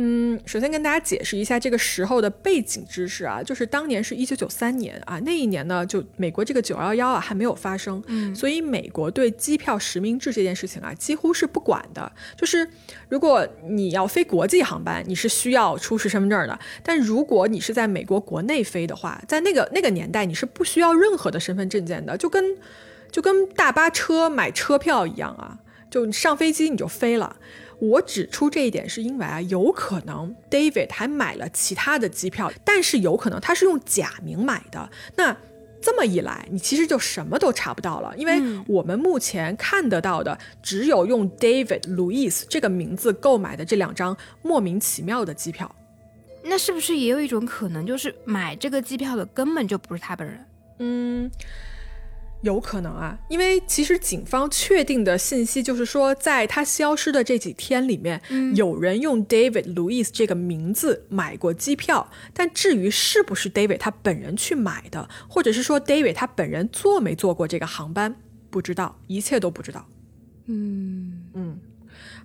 [0.00, 12.12] 嗯，首先跟大家解释一下这个时候的背景知识啊，就是当年是一九九三年啊，那一年呢，就美国这个九幺幺啊还没有发生，嗯，所以美国对机票实名制这件事情啊几乎是不管的。
[12.36, 12.70] 就是
[13.08, 22.56] 如果你要飞国际航班，你是需要出示身份证的；但如果你是在美国国内飞的话，在那个那个年代你是不需要任何的身份证件的，就跟
[23.10, 25.58] 就跟大巴车买车票一样啊，
[25.90, 27.34] 就上飞机你就飞了。
[27.80, 34.90] 我指出这一点是因为啊，有可能 David 还买了其他的机票，但是有可能他是用假名买的。
[35.16, 35.36] 那
[35.80, 45.72] 这么一来，你其实就什么都查不到了，因为我们目前看得到的只有用 David Louis 这个名字购买的这两张莫名其妙的机票。
[46.42, 50.44] 那是不是也有一种可能，就是买这个机票的根本就不是他本人？
[50.78, 51.30] 嗯。
[52.42, 58.20] 有可能啊，因为其实警方确定的信息就是说，在他消失的这几天里面，
[58.54, 62.10] 有人用 David Louis 这个名字买过机票。
[62.32, 68.16] 但至于是不是 David 他本人去买的，或者是说 David 他本人坐没坐过这个航班，
[68.50, 69.86] 不知道，一切都不知道。
[70.46, 71.58] 嗯嗯。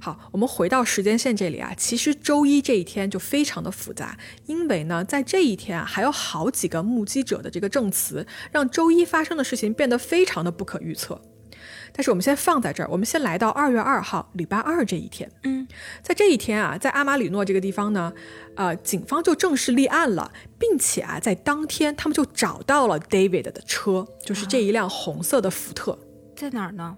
[0.03, 11.21] 好，我们回到时间线这里啊，其实周一这一天就非常的复杂，因为呢，在这一天啊，还有好几个目击者的这个证词，让周一发生的事情变得非常的不可预测。
[11.93, 15.31] 但是我们先放在这儿，我们先来到二月二号，礼拜二这一天。
[15.43, 15.65] 嗯，
[16.01, 18.11] 在这一天啊，在阿马里诺这个地方呢，
[18.57, 25.97] 呃，警方就正式立案了，并且啊，在当天他们就找到了 David 的车，就是这一辆红色的福特，
[26.35, 26.97] 在哪儿呢？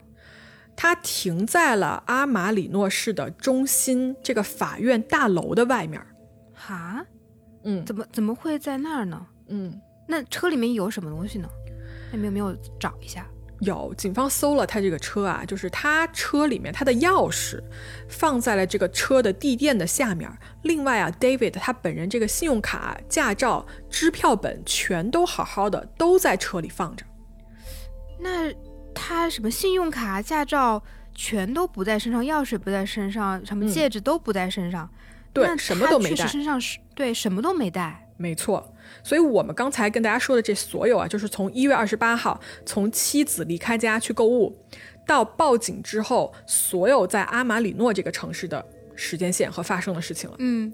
[0.76, 6.02] 它停在了阿马里诺市的中心这个法院大楼的外面。
[6.54, 7.06] 哈，
[7.64, 9.26] 嗯，怎么怎么会在那儿呢？
[9.48, 11.48] 嗯，那车里面有什么东西呢？
[12.12, 13.26] 那没有没有找一下？
[13.62, 17.58] 有，警方搜了他这个车啊，就是他车里面他的钥匙
[18.10, 20.30] 放在了这个车的地垫的下面。
[20.64, 27.06] 另外啊，David 他本人这个信用卡、驾照、支票本全都好好的，都在车里放着。
[28.20, 28.54] 那。
[28.96, 30.82] 他什么信用卡、驾照
[31.14, 34.90] 全都不在身上，钥匙不在身上，什么戒指都不在身上，
[35.32, 36.26] 对，什么都没带。
[36.26, 38.08] 身上是对，什么都没带。
[38.18, 44.58] 没错，所以我们刚才跟大家说的这所有啊，就是从一月二十八号，从妻子离开家去购物，
[45.06, 50.36] 到报警之后，所有在阿马里诺这个城市的时间线和发生的事情了。
[50.40, 50.74] 嗯。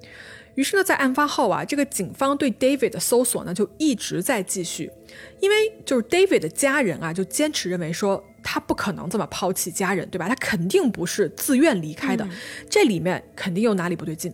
[0.55, 4.91] 于是呢，在案发后啊，这个警方对 David 的搜索呢就一直在继续，
[5.39, 10.27] 因为就是 David 的家人啊，就坚持认为说他不可能这么抛弃家人，对吧？
[10.27, 12.27] 他肯定不是自愿离开的，
[12.69, 14.33] 这里面肯定有哪里不对劲。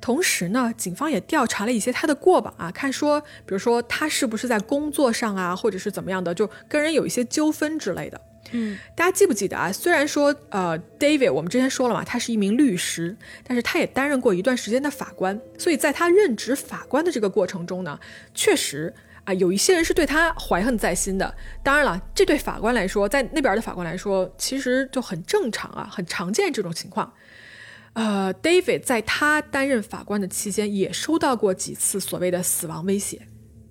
[0.00, 8.20] 同时呢，警方也调查了一些他的过往啊，看说，比如说他是不是在工作上啊，或者是怎么样的，就跟人有一些纠纷之类的。
[8.52, 9.72] 嗯，大家记不记得啊？
[9.72, 15.40] 虽然说，呃，David，我们之前说了嘛，他是一名律师，但是他也担任过一段时间的法官。
[15.58, 17.98] 所以在他任职法官的这个过程中呢，
[18.34, 18.92] 确实
[19.24, 21.34] 啊，有一些人是对他怀恨在心的。
[21.62, 27.12] 当然了，这对法官来说，在那边的法官来说，其实就很正常啊，很常见这种情况。
[27.94, 33.22] 呃，David 在他担任法官的期间，也收到过几次所谓的死亡威胁。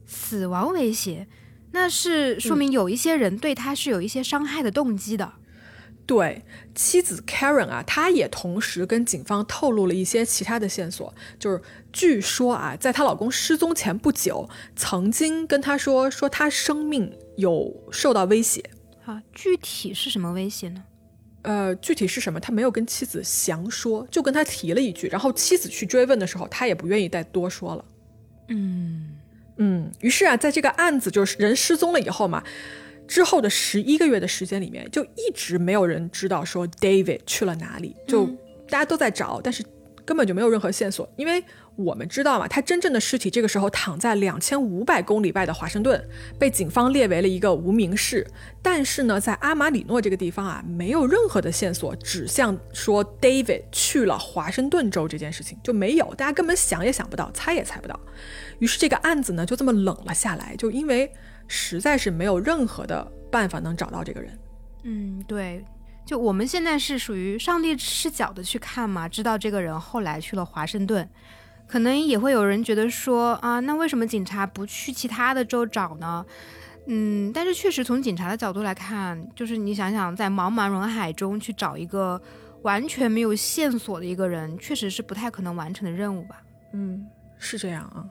[0.06, 1.28] 死亡威胁。
[1.74, 5.34] 那是说明有一些人对他是有一些伤害的动机的，
[6.06, 18.64] 对，妻子 Karen 啊，她也同时跟警方透露了一些其他的线索，就是据说啊，在她老公失踪前不久，曾经跟她说说她生命有受到威胁。
[19.06, 20.84] 啊，具体是什么威胁呢？
[21.42, 27.86] 呃，具体是什么，他没有跟妻子详说，就跟他提了一句，然后妻子去追问的时候，他也不愿意再多说了。
[28.48, 29.13] 嗯
[29.58, 32.44] 嗯，于是啊，在这个案子就是人失踪了以后嘛，
[33.08, 38.26] 之后的十一个月的时间里面，就一直没有人知道说 David 去了哪里，就
[38.70, 39.64] 大家都在找，但是
[40.06, 41.44] 根本就没有任何线索，因为
[41.76, 48.28] 我们知道嘛，他真正的尸体这个时候躺在两千五百公里外的华盛顿，被警方列为了一个无名氏。
[48.62, 58.00] 但是呢，在阿马里诺这个地方啊，没有任何的线索指向说 David 去了华盛顿州这件事情就没有，大家根本想也想不到，猜也猜不到。
[58.64, 61.12] 于是这个案子呢就这么冷了下来，就因为
[61.50, 64.40] 实在是没有任何的办法能找到这个人。
[64.84, 65.66] 嗯，对，
[66.06, 71.06] 就我们现在是属于上帝视角的去看嘛，知道这个人后来去了华盛顿，
[71.68, 76.26] 可能也会有人觉得说啊，那为什么警察不去其他的州找呢？
[76.88, 82.22] 嗯，但是确实从警察的角度来看，就是你想想，在茫茫人海中去找一个
[82.62, 86.42] 完全没有线索的一个人，确实是不太可能完成的任务吧？
[86.72, 87.06] 嗯，
[87.38, 88.08] 是这样啊。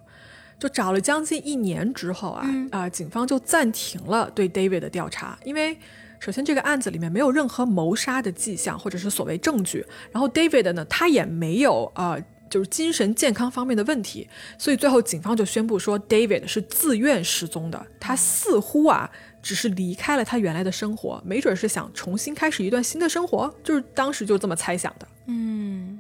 [0.62, 2.68] 就找了将近一年之后啊，嗯。
[2.70, 5.76] 啊、警方就暂停了对 David 的调查，因为
[6.20, 19.10] 首先这个案子里面没有任何谋杀的迹象或者是所谓证据，然后 David 呢他也没有呃就是精神健康方面的问题，所以最后警方就宣布说 David 是自愿失踪的，他似乎啊
[19.42, 25.08] 只是离开了他原来的生活，没准是想重新开始一段新的生活，就是当时就这么猜想的。
[25.26, 25.98] 嗯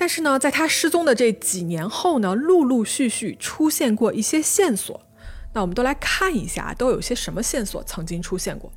[0.00, 4.98] 但是呢，在他失踪的这几年后呢，陆陆续续出现过一些线索。
[5.52, 8.72] 那我们都来看一下，都有些什么线索曾经出现过。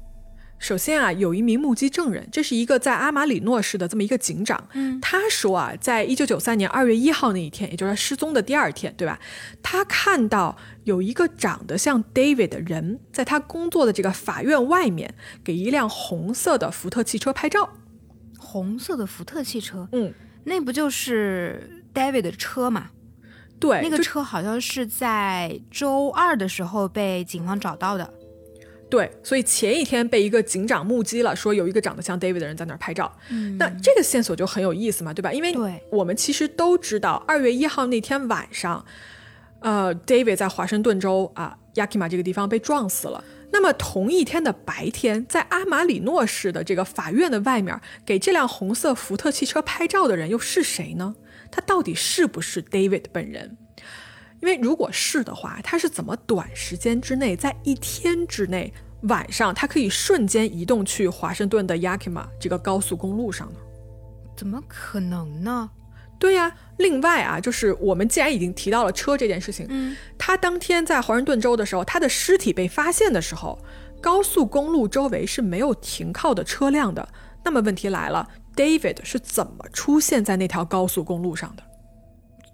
[0.59, 4.67] 首先啊，有一名目击证人，这是一个在阿马里诺市的这么一个警长。
[4.73, 9.17] 嗯，他说啊，在一九九三年二月一号那一天，也就是他失踪的第二天，对吧？
[9.61, 17.69] 他看到有一个长得像 David 的人，在他工作的这个法院外面，给一辆红色的福特汽车拍照。
[18.37, 20.13] 红色的福特汽车，嗯，
[20.45, 22.89] 那不就是 David 的车嘛？
[23.59, 28.13] 对，那个车好像是在周二的时候被警方找到的。
[28.89, 33.11] 对，所以前一天被一个警长目击了，说有一个长得像 David 的人在那儿拍照。
[33.29, 35.31] 嗯那这个线索就很有意思嘛，对吧？
[35.33, 38.85] 因为我们其实都知道，二月一号那天晚上，
[39.61, 43.23] 呃，David 在华盛顿州啊 Yakima 这个地方被撞死了。
[43.53, 51.15] 那么同一天的白天，在阿马里诺市的这个法院的外面，给这辆红色福特汽车拍照的人又是谁呢？
[51.51, 53.55] 他到底是不是 David 本人？
[54.41, 63.59] 因为如果是的话，他是怎么短时间之内，在一天之内，晚上他可以瞬间移动去华盛顿的 Yakima 这个高速公路上呢？
[64.35, 65.69] 怎么可能呢？
[66.17, 73.59] 对呀，另外啊，就是我们既然已经提到了车这件事情，嗯，他当天在华盛顿州的时候，他的尸体被发现的时候，
[74.01, 77.07] 高速公路周围是没有停靠的车辆的。
[77.43, 81.63] 那么问题来了，David 是怎么出现在那条高速公路上的？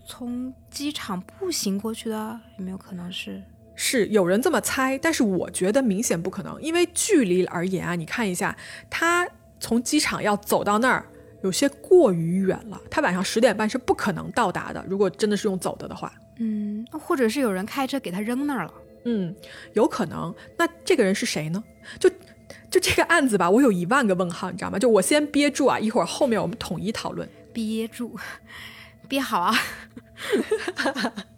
[0.07, 3.41] 从机场步行过去的，有没有可能是？
[3.75, 8.57] 是有人这么猜，但是我觉得明显不可能，因为距离而言啊，你看一下，
[8.89, 9.25] 他
[9.59, 11.05] 从机场要走到那儿，
[11.41, 12.79] 有些过于远了。
[12.89, 18.73] 他晚上十点半是不可能到达的，如果真的是用走的的话，嗯，或者是有人开车给他扔那儿了。
[19.05, 19.33] 嗯，
[19.73, 20.33] 有可能。
[20.57, 21.63] 那这个人是谁呢？
[21.99, 22.09] 就
[22.69, 24.77] 就这个案子吧，我有一万个问号，你知道吗？
[24.77, 27.27] 就我先憋住啊，一会儿后面我们统一讨论。
[27.53, 28.15] 憋住，
[29.07, 29.55] 憋好啊！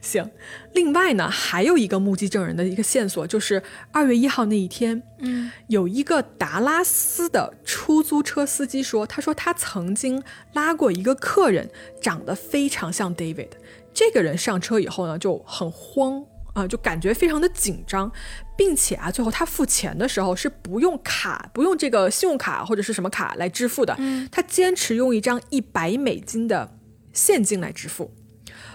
[0.00, 0.30] 行，
[0.74, 11.68] 另外呢，还有一个目击证人的一个线索，就是二月一号那一天，嗯，有一个达拉斯的出租车司机说，他说他曾经拉过一个客人，
[12.00, 13.50] 长得非常像 David。
[13.92, 18.10] 这个人上车以后呢，就很慌啊、就感觉非常的紧张，
[18.56, 26.78] 并且啊，最后他付钱的时候是不用卡，不用这个信用卡或者是什么卡来支付的，嗯他坚持用一张一百美金的
[27.12, 28.10] 现金来支付。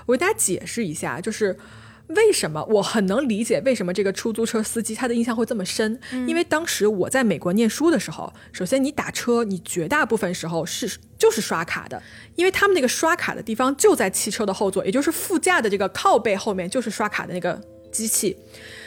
[0.06, 1.58] 我给大家解释一下，就是
[2.08, 12.02] 为什么我很能理解为什么这个出租车司机他的印象会这么深，因为当时我在美国念书的时候，首先你打车，你绝大部分时候是就是刷卡的，
[12.36, 18.36] 因为他们那个刷卡的地方就在汽车的后座，也就是副驾的这个靠背后面就是刷卡的那个机器。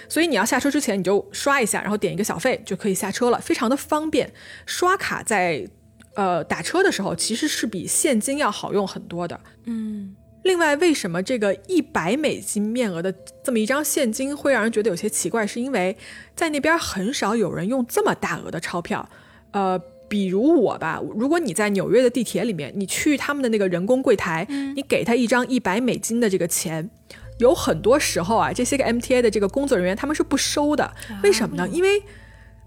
[0.06, 4.30] 所以你要下车之前，你就刷一下，然后点一个小费就可以下车了，非常的方便。
[4.66, 5.66] 刷卡在
[6.14, 9.40] 呃打车的时候，其实是比现金要好用很多的。
[9.64, 15.46] 嗯，另外，为什么这个一百美金面额的这么一张现金会让人觉得有些奇怪？
[15.46, 15.96] 是因为
[16.36, 19.08] 在那边很少有人用这么大额的钞票。
[19.52, 26.90] 呃，比如我吧，如果你在纽约的地铁里面，你去他们的那个人工柜台，你给他一张一百美金的这个钱，
[27.38, 30.92] 有很多时候啊，这些个 MTA 的这个工作人员他们是不收的，
[31.22, 31.66] 为什么呢？
[31.68, 32.02] 因为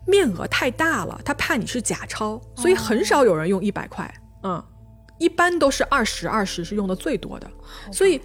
[0.07, 4.11] 面额太大了，他怕你是假钞，所以很少有人用一百块，
[4.43, 4.63] 嗯，
[5.17, 7.49] 一般都是二十，二十是用的最多的，
[7.91, 8.21] 所以。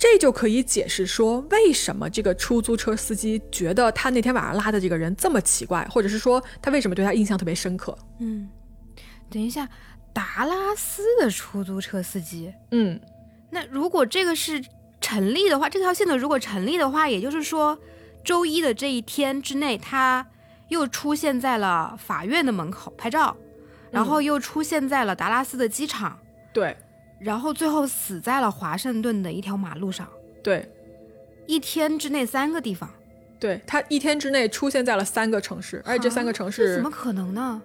[0.00, 7.98] 这就可以解释说，为什么这个出租车司机觉得他那天晚上拉的这个人这么奇怪，或者是说他为什么对他印象特别深刻？
[8.20, 8.48] 嗯，
[9.28, 9.68] 等一下，
[10.12, 13.00] 达拉斯的出租车司机，嗯，
[13.50, 14.64] 那如果这个是
[15.00, 17.76] 成立的话，这条线索如果成立的话，也就是说，
[18.22, 20.24] 周一的这一天之内，他
[20.68, 23.36] 又出现在了法院的门口拍照，
[23.90, 26.18] 然后又出现在了达拉斯的机场，
[26.52, 26.76] 对。
[27.18, 30.08] 然后最后死在了华盛顿的一条马路上。
[30.40, 30.70] 对，
[31.46, 32.88] 一天之内三个地方。
[33.40, 37.62] 对他一天之内出现在了三个城市，而且这三个城市怎么可能呢？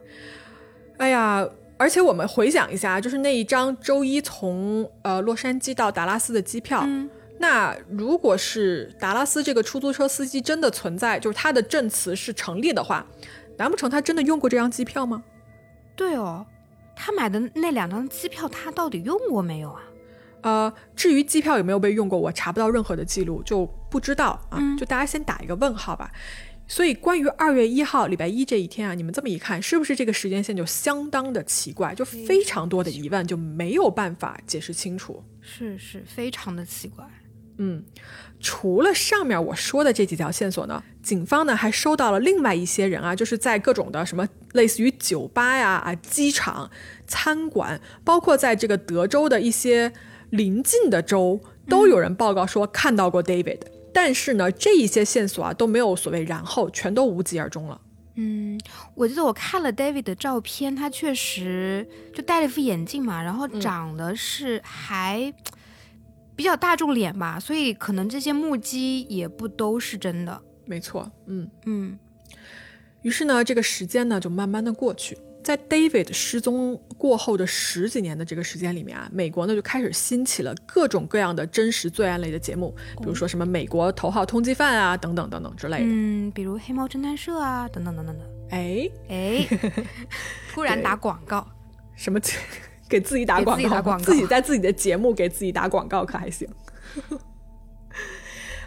[0.98, 1.48] 哎呀，
[1.78, 6.88] 而且我们回想一下，就是那一张周一从呃洛杉矶到达拉斯的机票，
[7.40, 13.06] 那如果是达拉斯这个出租车司机真的存在，就是他的证词是成立的话，
[13.58, 15.24] 难不成他真的用过这张机票吗？
[15.96, 16.46] 对哦。
[16.96, 19.82] 他买的那两张机票，他到底用过没有啊？
[20.42, 24.60] 呃，至于机票有没有被用过，我查不到任何的记录，就不知道啊。
[24.78, 26.12] 就大家先打一个问号吧。
[26.68, 35.24] 所以关于二月一号礼拜一这一天啊，你们这么一看，是不是这个时间线就相当的奇怪，就非常多的疑问，就没有办法解释清楚？
[35.42, 37.06] 是是，非常的奇怪。
[37.58, 37.84] 嗯。
[38.44, 46.70] 除了上面我说的这几条线索呢，警方呢还收到了另外一些人啊，就是在各种的什么类似于酒吧呀、啊机场、
[47.08, 49.94] 餐馆，包括在这个德州的一些
[50.30, 51.40] 邻近的州，
[51.70, 53.60] 都有人报告说看到过 David。
[53.94, 57.80] 但是呢，这一些线索啊都没有所谓然后，全都无疾而终了。
[58.16, 58.60] 嗯，
[58.94, 65.34] 我记得我看了 David 的照片，他确实就戴了一副眼镜嘛，然后长得是还。
[66.36, 70.42] 比较大众脸吧，所以可能这些目击也不都是真的。
[70.66, 71.98] 没错，嗯嗯。
[73.02, 85.86] 于是呢，这个时间呢就慢慢的过去，在 David 失踪过后的十几年的这个时间里面啊，美国呢就开始兴起了各种各样的真实罪案类的节目，比如说什么美国头号通缉犯啊，等等等等之类的。
[85.86, 88.28] 嗯，比如黑猫侦探社啊，等等等等等。
[88.52, 89.46] 哎哎，
[90.54, 91.46] 突然打广告，
[91.96, 92.20] 什么？
[92.88, 96.48] 给自己打广告，自己在自己的节目给自己打广告可还行？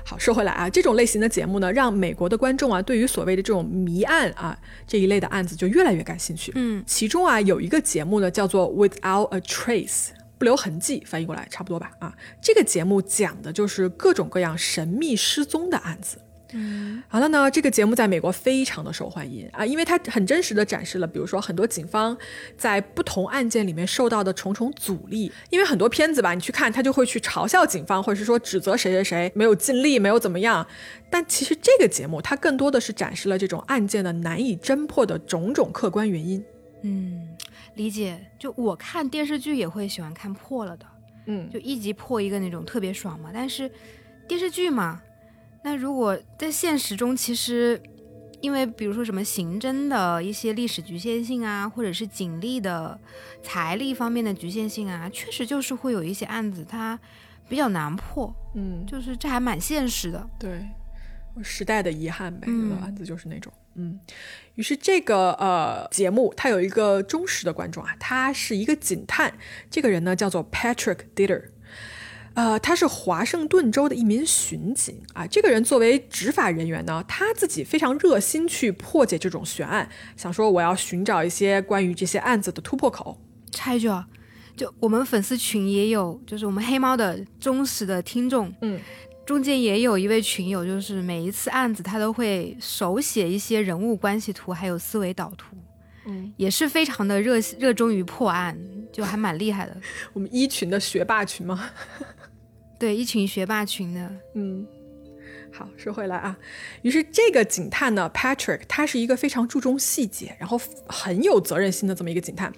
[0.08, 4.56] 好，说回来啊，这种类型的节目呢，让美国的观众啊，对于所谓的这种谜案啊
[4.86, 6.52] 这一类的案子就越来越感兴趣。
[6.54, 11.90] 嗯，其中啊有一个节目呢，叫做 Without a Trace，不留痕迹，翻译过来差不多吧？
[11.98, 16.18] 啊，这个节目讲的就是各种各样神秘失踪的案子。
[16.58, 22.16] 嗯，好了呢，这个节目在美国非常的受欢迎啊，因为它很真实的展示了，比如说很多警方
[22.56, 25.30] 在不同案件里面受到的重重阻力。
[25.50, 30.66] 因为很多片子吧，你去看，他就会去嘲笑警方，或者是说指责谁谁谁没有尽力，没有怎么样。
[31.10, 36.42] 但其实这个节目它更多的是展示了这种案件的难以侦破的种种客观原因。
[36.80, 37.28] 嗯，
[37.74, 38.18] 理解。
[38.38, 40.86] 就我看电视剧也会喜欢看破了的，
[41.26, 43.28] 嗯，就一集破一个那种特别爽嘛。
[43.34, 43.70] 但是
[44.26, 45.02] 电视剧嘛。
[45.66, 47.82] 那如果在现实中，其实
[48.40, 52.96] 因为比如说什么刑侦的一些历史局限性啊，或者是警力的
[53.42, 56.96] 财力方面的局限性啊，确实就是会有一些案子它
[57.48, 58.32] 比较难破。
[58.54, 60.24] 嗯，就是这还蛮现实的。
[60.38, 60.64] 对，
[61.42, 63.52] 时代的遗憾呗，有的案子就是那种。
[63.74, 63.98] 嗯，
[64.54, 69.34] 于是这个呃节目它有一个忠实的观众啊，他是一个警探，
[69.68, 71.42] 这个人呢叫做 Patrick Ditter。
[72.36, 75.26] 呃，他是华盛顿州的一名巡警啊。
[75.26, 83.18] 这个人作为执法人员呢，他自己非常热心去破解这种悬案，想说我要寻找一些关于这些案子的突破口。
[83.50, 84.06] 插一句啊，
[84.54, 88.78] 就我们粉丝群也有，就是我们黑猫的忠实的听众，嗯，
[89.24, 95.56] 中间也有一位群友，就是每一次案子他都会手写一些人物关系图，还有思维导图，
[96.04, 98.58] 嗯，也是非常的热热衷于破案，
[98.92, 99.74] 就还蛮厉害的。
[100.12, 101.70] 我们一群的学霸群吗？
[102.78, 104.66] 对，一群学霸群的，嗯。
[105.52, 106.36] 好，说回来啊，
[106.82, 112.52] 于是这个警探呢，Patrick，他是一个非常注重细节，然后很有责任心的这么一个警探。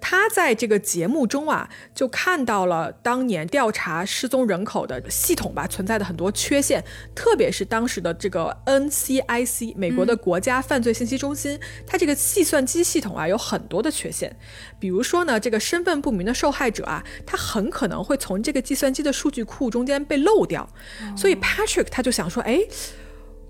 [0.00, 6.84] 他在这个节目中啊，就看到了当年调查失踪人口的系统吧存在的很多缺陷，
[7.14, 14.36] 特别是当时的这个 NCIC 美国的国家犯罪信息中心，它这个计算机系统啊有很多的缺陷。
[14.78, 20.68] 比如说呢，这个身份不明的受害者啊，他很可能会从这个计算机的数据库中间被漏掉，
[21.16, 22.42] 所以 Patrick 他就想说。
[22.44, 22.60] 哎，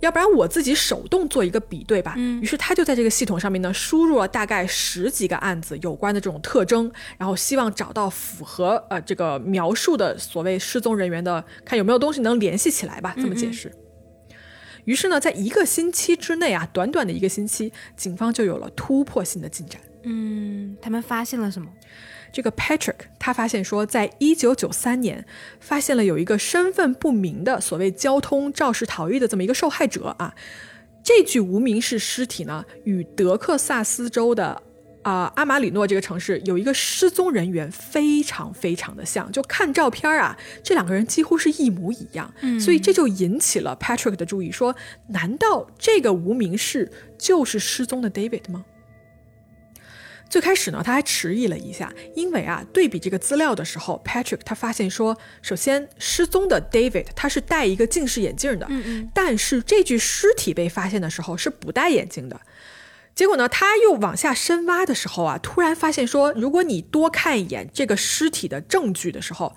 [0.00, 2.14] 要不然我自己手动做一个比对吧。
[2.16, 13.70] 嗯于是他就在这个系统上面呢，输入了大概十几个案子有关的这种特征，然后希望找到符合呃这个描述的所谓失踪人员的，看有没有东西能联系起来吧，这么解释。
[14.86, 19.78] 于是呢，在一个星期之内啊，短短的一个星期，警方就有了突破性的进展。
[20.04, 21.68] 嗯，他们发现了什么？
[22.32, 25.24] 这个 Patrick 他发现说，在一九九三年，
[25.60, 30.34] 发现了有一个身份不明的所谓交通肇事逃逸的这么一个受害者啊。
[31.02, 34.62] 这具无名氏尸体呢，与德克萨斯州的
[35.02, 42.30] 啊、阿马里诺这个城市有一个失踪人员非常非常的像，就看照片啊，这两个人几乎是一模一样。
[42.60, 44.76] 所以这就引起了 Patrick 的注意，说
[45.08, 48.62] 难道这个无名氏就是失踪的 David 吗？
[50.30, 62.40] 最开始呢，他还迟疑了一下，因为啊，对比这个资料的时候，Patrick 他发现说，首先失踪的 David 他是戴一个近视眼镜的，嗯嗯，但是这具尸体被发现的时候是不戴眼镜的。
[63.12, 69.56] 结果呢，他又往下深挖的时候啊，突然发现说，如果你多看一眼这个尸体的证据的时候，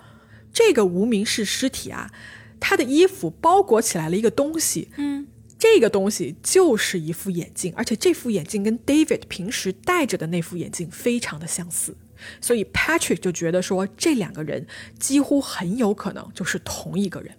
[0.52, 2.10] 这个无名氏尸体啊，
[2.58, 5.28] 他的衣服包裹起来了一个东西，嗯，
[5.64, 11.96] 这个东西就是一副眼镜，而且这副眼镜跟 David 平时戴着的那副眼镜非常的相似，
[12.38, 14.66] 所以 Patrick 就觉得说这两个人
[14.98, 17.34] 几乎很有可能就是同一个人。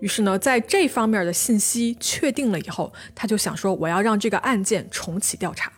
[0.00, 5.72] 于是呢，在这方面的信息确定了以后，他就想说我要让这个案件重启调查。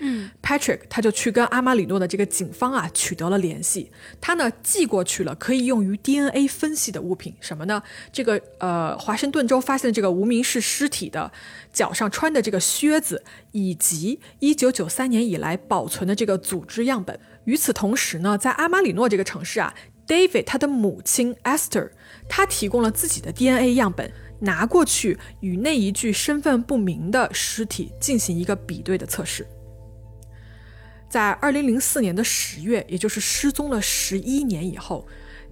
[0.00, 3.90] 嗯 Patrick 他就去跟阿马里诺的这个警方啊取得了联系，
[4.20, 7.82] 他呢寄过去了可以用于 DNA 分析的物品，什么呢？
[8.12, 11.32] 这个呃华盛顿州发现的这个无名氏尸体的
[11.72, 17.18] 脚上穿的这个靴子，以及1993年以来保存的这个组织样本。
[17.44, 19.74] 与此同时呢，在阿马里诺这个城市啊
[20.06, 21.90] ，David 他的母亲 Esther，
[22.28, 24.12] 她提供了自己的 DNA 样本。
[24.40, 29.44] 拿过去与那一具身份不明的尸体进行一个比对的测试。
[31.08, 35.06] 在二零零四年的十月，也就是失踪了十一年以后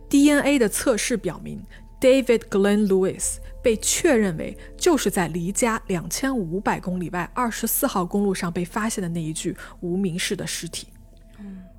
[0.08, 1.62] ，DNA 的测试表明
[2.00, 10.88] ，David Glenn Lewis 被确认为就是在离家两千五百公里外二十四号公路上被发现的那一具无名氏的尸体。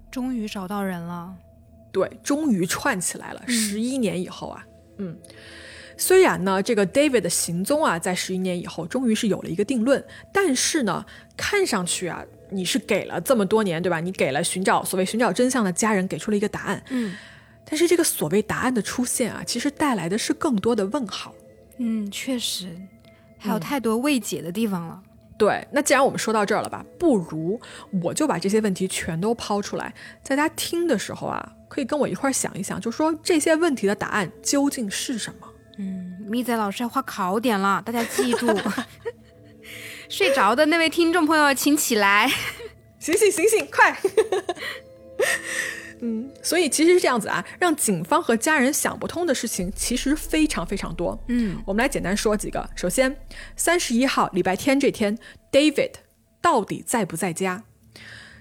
[0.09, 1.36] 终于找到人了。
[1.91, 3.43] 对，终于串起来了。
[3.47, 4.65] 十一年以后啊，
[4.97, 5.17] 嗯，
[5.95, 10.03] 虽然呢，这个 David 的行踪啊，在十一年以后终于是有了一个定论，
[10.34, 11.05] 但是呢，
[11.36, 14.00] 看上去啊，你是给了这么多年，对吧？
[14.00, 17.16] 你给了寻找所谓寻找真相的家人给出了一个答案，嗯
[17.70, 21.34] 但是这个所谓答案的出现啊，其实带来的是更多的问号。
[21.80, 22.74] 嗯，确实，
[23.38, 25.02] 还有太多未解的地方了。
[25.38, 27.60] 对，那既然我们说到这儿了吧，不如
[28.02, 29.93] 我就把这些问题全都抛出来，
[30.24, 35.48] 在大家听的时候啊，可以跟我一块儿想一想，就说这些问题的答案究竟是什么？
[35.78, 38.48] 嗯，米仔老师要画考点了，大家记住。
[40.10, 42.32] 睡着的那位听众朋友，请起来。
[42.99, 43.95] 醒醒醒醒，快！
[46.01, 51.20] 嗯，所以其实是这样子啊，让警方和家人想不通的事情其实非常非常多。
[51.28, 52.68] 嗯我们来简单说几个。
[52.76, 53.16] 首先，
[53.55, 55.18] 三十一号礼拜天这天
[55.51, 55.91] ，David
[56.41, 57.64] 到底在不在家？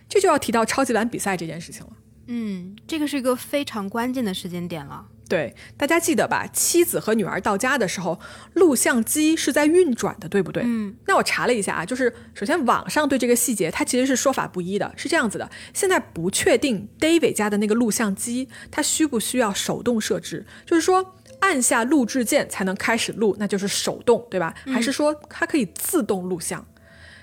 [0.09, 1.93] 这就要提到超级碗比赛这件事情了。
[2.29, 5.07] 嗯，这个是一个非常关键的时间点了。
[5.29, 6.47] 对，大家记得吧？
[6.53, 8.21] 妻子和女儿到家的时候，
[8.55, 10.63] 录像机是在运转的，对不对？
[10.65, 15.51] 嗯，那我查了一下啊，就是首先网上对这个细节它其实是说法不一的，是这样子的。
[15.75, 24.55] 现在不确定 David 家的那个录像机它需不需要手动设置，就是说按下录制键才能开始录，那就是手动，对吧？
[24.67, 26.65] 还是说它可以自动录像？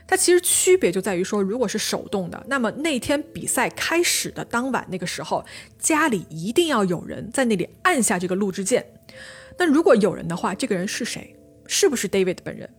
[0.07, 5.43] 它其实区别就在于说，如果是手动的，那么那天比赛开始的当晚那个时候，
[5.79, 8.85] 家里一定要有人在那里按下这个录制键。
[9.57, 11.35] 那如果有人的话，这个人是谁？
[11.67, 12.69] 是不是 David 本人？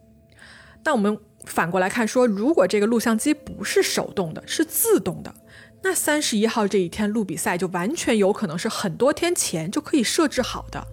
[0.84, 5.34] 那我们反过来看说，如果这个录像机不是手动的，是自动的，
[5.82, 10.86] 那三十一号这一天录比赛就完全有可能是很多天前就可以设置好的。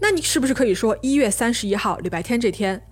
[0.00, 2.82] 那你是不是可以说一月三十一号礼拜天这天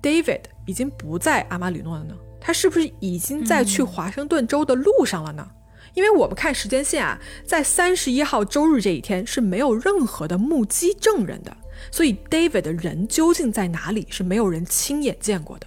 [0.00, 2.14] ，David 已经不在阿马里诺了呢？
[2.38, 5.48] 他是不是已经在去华盛顿州的路上了呢？
[5.94, 11.56] 因为我们看时间线啊，在三十一号周日这一天是没有任何的目击证人的，
[11.90, 15.66] 所以 David 的人究竟在哪里是没有人亲眼见过的。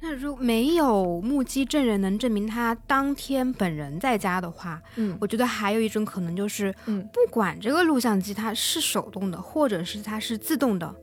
[0.00, 10.94] 那如没有目击证人能证明他当天本人在家的话，嗯我觉得还有一种可能就是，嗯不管这个录像机它是手动的，或者是它是自动的，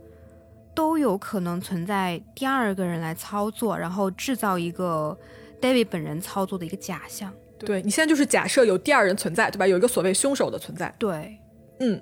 [0.75, 5.17] 都有可能存在第二个人来操作，然后制造一个
[5.61, 7.33] David 本人操作的一个假象。
[7.57, 9.65] 对你现在就是假设有第二人存在，对吧？
[9.65, 10.93] 有一个所谓凶手的存在。
[10.99, 11.39] 对，
[11.79, 11.99] 嗯，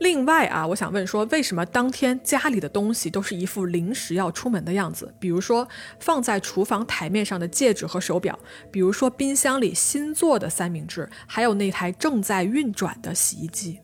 [0.00, 5.14] 另外啊，我想问说，为什么当天家里的东西都是一副临时要出门的样子？
[5.20, 5.68] 比如说
[6.00, 8.36] 放在厨房台面上的戒指和手表，
[8.72, 13.78] 比如说冰箱里新做的三明治，还有那台正在运转的洗衣机。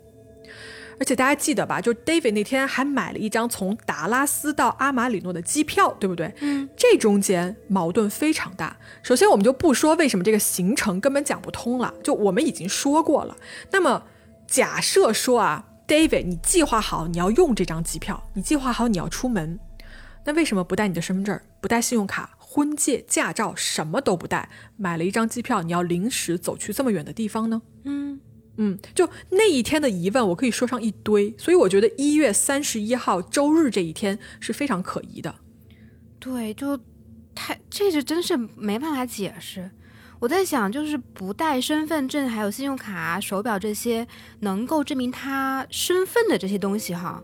[1.00, 1.80] 而且大家记得吧？
[1.80, 6.30] 就 David 那天还买了一张从达拉斯到阿马里诺的机票，对不对？
[6.40, 8.76] 嗯，这中间矛盾非常大。
[9.02, 13.34] 首先，我们就不说为什么这个行程根本讲不通了，就我们已经说过了。
[13.70, 14.04] 那么，
[14.46, 19.58] 假设说啊，David，你计划好你要用这张机票，你计划好你要出门，
[20.26, 27.62] 那为什么不带你的身份证，不带信用卡、婚戒、驾照，什么都不带，买了一张机票，你要临时走去这么远的地方呢？
[27.84, 28.20] 嗯。
[28.56, 35.34] 嗯，就那一天的疑问，我可以说上一堆，所以我觉得一月三十一号周日这一天是非常可疑的。
[36.18, 36.78] 对，就
[37.34, 39.70] 太这是真是没办法解释。
[40.18, 44.06] 我在想，就是不带身份证、还有信用卡、手表这些
[44.40, 47.22] 能够证明他身份的这些东西，哈，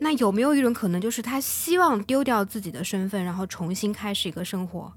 [0.00, 4.90] 那有没有一种可能，就是他希望丢掉自己的身份，然后重新开始一个生活？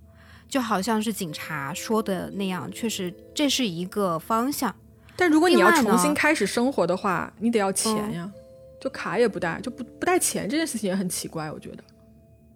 [0.47, 4.73] 就好像是警察说的那样，确实这是一个方向。
[5.17, 8.31] 但如果你要重新开始生活的话，你得要钱呀，
[8.79, 11.83] 就卡也不带，就不不带钱这件事情也很奇怪，我觉得。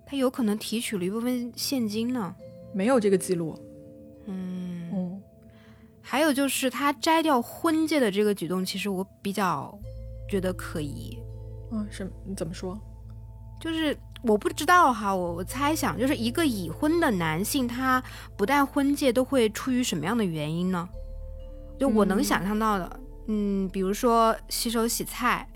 [0.06, 2.36] 他有可能提取了一部分现金呢，
[2.74, 3.58] 没有这个记录。
[4.28, 5.22] 嗯嗯，
[6.02, 9.76] 还有就是他摘掉婚戒的这个举动，其实我比较
[10.30, 11.18] 觉得可疑。
[11.72, 12.78] 嗯，是你怎么说？
[13.60, 18.04] 就是我不知道哈，我我猜想，就是一个已婚的男性，他
[18.36, 20.88] 不戴婚戒都会出于什么样的原因呢？
[21.82, 25.48] 就我能想象到的，嗯，比如说洗手洗菜，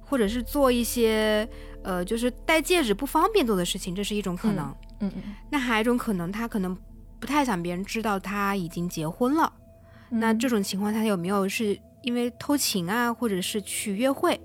[0.00, 1.48] 或者是做一些
[1.82, 4.72] 呃，就是戴戒指不方便做的事情，这是一种可能。
[5.00, 5.34] 嗯嗯。
[5.50, 6.78] 那还有一种可能，他可能
[7.18, 9.52] 不太想别人知道他已经结婚了。
[10.10, 14.40] 那这种情况，他有没有是因为偷情啊，或者是去约会？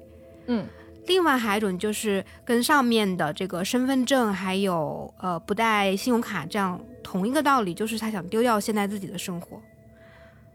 [0.48, 0.66] 嗯。
[1.06, 9.62] 另外还有一种就是跟上面的这个身份证还有呃不带信用卡这样同一个道理，就是他想丢掉现在自己的生活。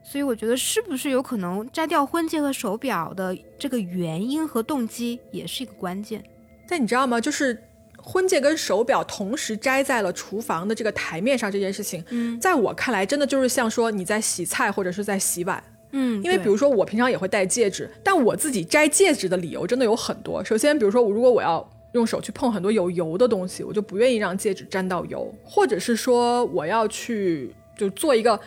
[0.07, 6.23] 所以我觉得是不是有可能摘掉婚戒和手表的这个原因和动机也是一个关键。
[6.69, 7.19] 但你知道吗？
[7.21, 7.59] 就是
[7.97, 20.45] 婚戒跟手表同时摘在了厨房的这个台面上这件事情，嗯，在我看来真的就是像说你在洗菜或者是在洗碗，嗯，因为比如说我平常也会戴戒指，但我自己摘戒指的理由真的有很多。
[20.45, 28.39] 首先，比如说我如果我要用手去碰很多有油的东西，我就不愿意让戒指沾到油，或者是说我要去就做一个。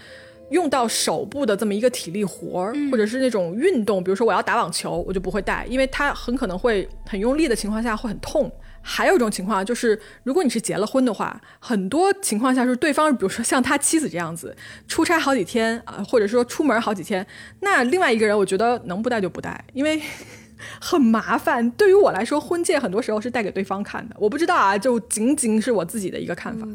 [0.50, 8.52] 用到手部的这么一个体力活儿，或者是那种运动，比如说我要打网球，我就不会戴，因为它很可能会很用力的情况下会很痛。
[8.82, 14.56] 还有一种情况就是，如果你是结了婚的话，很多情况下是对方，比如说像他妻子这样子，
[14.88, 17.26] 出差好几天啊，或者说出门好几天，
[17.60, 20.02] 那另外一个人我觉得能不戴就不戴，因为。
[20.80, 24.16] 很麻烦，对于我来说，婚戒很多时候是带给对方看的。
[24.20, 26.68] 我不知道啊，就仅仅是我自己的一个看法。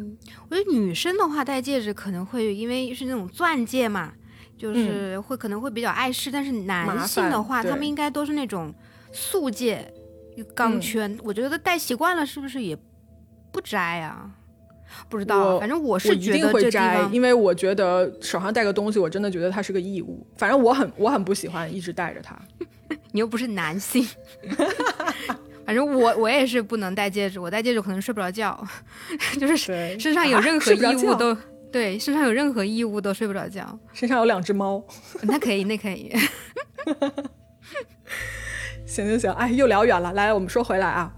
[0.48, 4.12] 我觉得女生的话戴戒指可能会因为是那种钻戒嘛，
[4.56, 6.30] 就是会可能会比较碍事。
[6.30, 8.72] 但是男性的话，他们应该都是那种
[9.12, 9.92] 素戒，
[10.54, 11.18] 钢圈。
[11.22, 12.76] 我觉得戴习惯了，是不是也
[13.50, 14.30] 不摘啊？
[15.08, 20.26] 不知道，反正我是一定会摘，因为我觉得手上戴个东西，我真的觉得它是个异物。
[20.36, 22.36] 反正我很我很不喜欢一直戴着它。
[23.12, 24.06] 你又不是男性，
[25.64, 28.66] 反正我我也是不能戴戒指，我戴戒指可能睡不着觉，
[29.40, 29.56] 就是
[29.98, 31.36] 身上有任何异物都
[31.72, 33.78] 对，身上有任何异物都睡不着觉。
[33.94, 34.82] 身上有两只猫，
[35.22, 36.12] 那可以，那可以。
[38.84, 41.14] 行行行，哎，又聊远了，来，我们说回来啊，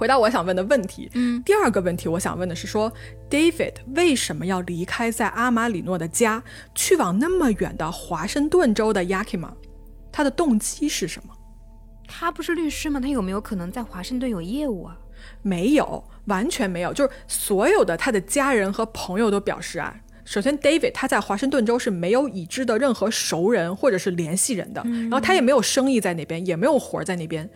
[0.00, 1.10] 回答我想问的问题。
[1.12, 2.90] 嗯，第二个问题我想问的是，说
[3.28, 6.42] David 为什么要离开在阿马里诺的家，
[6.74, 9.50] 去往那么远的华盛顿州的 Yakima？
[10.10, 11.34] 他的动机是什么？
[12.08, 12.98] 他不是律师吗？
[12.98, 14.96] 他有没有可能在华盛顿有业务啊？
[15.42, 16.94] 没有，完全没有。
[16.94, 19.94] 就是所有的他的家人和朋友都表示啊，
[20.24, 27.46] 首先 David 他在华盛顿州是没有已知的任何熟人或者是联系人的，然后他也没有生意在那边，也没有活在那边。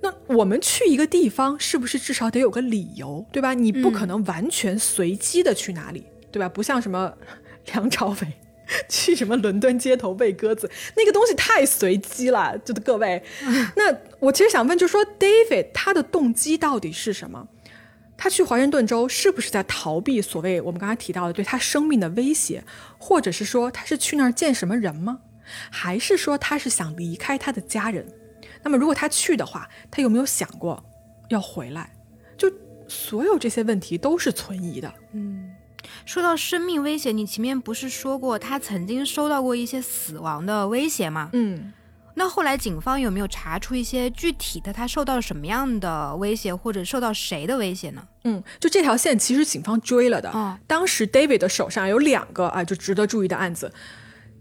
[0.00, 3.54] 那我们去一个地方，是不是至少得有个理由，对吧？
[3.54, 6.48] 你不可能完全随机的去哪里，对吧？
[6.48, 7.12] 不像什么
[7.72, 8.16] 梁朝伟。
[8.86, 13.22] 去什么伦敦街头喂鸽子，那个东西太随机了，就各位。
[13.74, 17.48] 那我其实想问，就说 David 他的动机到底是什么？
[18.14, 22.62] 他去华盛顿州是不是在逃避所谓我们刚才提到的对他生命的威胁，
[22.98, 25.20] 或者是说他是去那儿见什么人吗？
[25.70, 28.06] 还是说他是想离开他的家人？
[28.68, 30.84] 那么如果他去的话，他有没有想过
[31.30, 31.90] 要回来？
[32.36, 32.52] 就
[32.86, 34.92] 所有这些问题都是存疑的。
[35.12, 35.54] 嗯。
[36.04, 41.30] 说到生命威胁，你前面不是说过他曾经收到过一些死亡的威胁吗？
[41.32, 41.72] 嗯，
[42.12, 48.06] 那后来警方有没有查出一些具体的他受到什么样的威胁，或者受到谁的威胁呢？
[48.24, 50.28] 嗯，就这条线其实警方追了的。
[50.32, 53.72] 哦当时 David 的手上有两个啊，就值得注意的案子。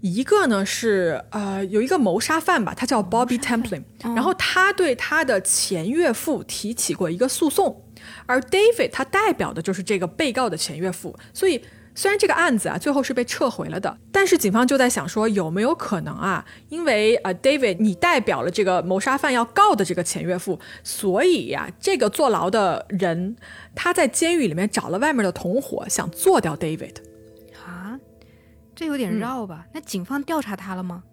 [0.02, 7.84] 一个呢是呃有一个谋杀犯吧，他叫 Bobby Templin，、然后他对他的前岳父提起过一个诉讼，
[8.26, 11.62] 而 David 他代表的就是这个被告的前岳父，所以
[11.96, 23.36] 虽然这个案子啊最后是被撤回了的，但是警方就在想说有没有可能啊，因为呃 David 你代表了这个谋杀犯要告的这个前岳父，所以呀、这个坐牢的人
[23.74, 26.98] 他在监狱里面找了外面的同伙，想做掉 David。
[28.78, 29.66] 啊，这有点绕吧？
[29.74, 31.04] 那警方调查他了吗？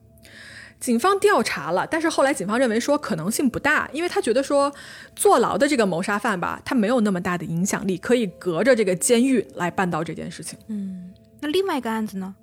[0.78, 4.74] 警方调查了，但是后来警方认为说可能性不大，因为他觉得说
[5.16, 10.58] 坐牢的这个谋杀犯吧，他没有那么大的影响力，可以隔着这个监狱来办到这件事情。
[10.68, 12.34] 嗯那另外一个案子呢？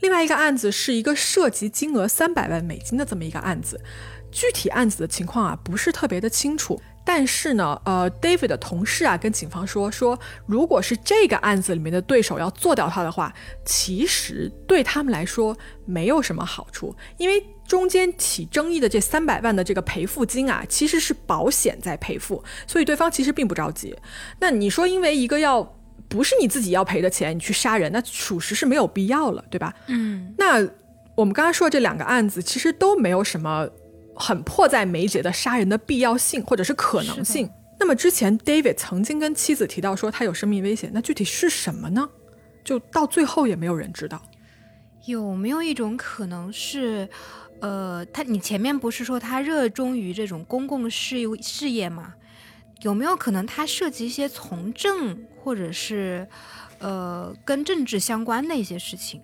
[0.00, 3.80] 另外一个案子是一个涉及金额三百万美金的这么一个案子，
[4.30, 6.80] 具体案子的情况啊不是特别的清楚。
[7.04, 13.32] 但是呢，呃，David 的同事啊跟警方说说，如果是这个案子里面的对手要做掉他的话，
[13.64, 23.96] 其实对他们来说没有什么好处，因为中间起争议的这三百万的这个赔付金啊，其实是保险在赔付，所以对方其实并不着急。
[24.38, 25.76] 那你说，因为一个要
[26.08, 29.74] 不是你自己要赔的钱，你去杀人，那属实是没有必要了，对吧？
[29.86, 30.64] 嗯，那
[31.14, 33.68] 我们刚刚说的这两个案子，其实都没有什么
[34.14, 37.50] 很迫在眉睫的杀人的必要性或者是可能性。
[37.78, 42.08] 那么之前 David 曾经跟妻子提到说他有生命危险，那具体是什么呢？
[42.62, 44.22] 就到最后也没有人知道。
[45.06, 47.08] 有没有一种可能是，
[47.60, 52.14] 呃，他你前面不是说他热衷于这种公共事业事业吗？
[52.82, 56.28] 有没有可能他涉及一些从政或者是
[56.78, 59.20] 呃跟政治相关的一些事情？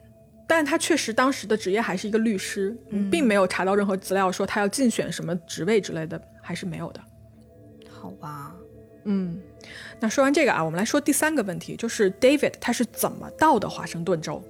[0.48, 2.74] 但他确实当时的职业还是一个律师，
[3.12, 7.00] 并没有查到任何资料说他要竞选什么职位之类的，还是没有的。
[7.88, 8.54] 好吧，
[9.04, 9.38] 嗯，
[10.00, 14.42] 那说完这个啊，我们来说第三个问题，就是 David 他是怎么到的华盛顿州？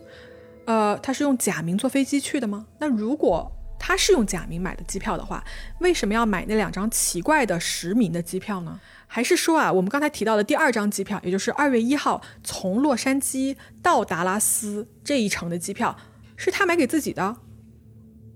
[0.67, 2.67] 呃，他是用假名坐飞机去的吗？
[2.79, 5.43] 那如果他是用假名买的机票的话，
[5.81, 8.79] 为什么要买那两张奇怪的实名的机票呢？
[9.11, 15.97] 还是说啊，我们刚才提到的第二张机票，也就是二月一号从洛杉矶到达拉斯这一程的机票，
[16.37, 17.37] 是他买给自己的？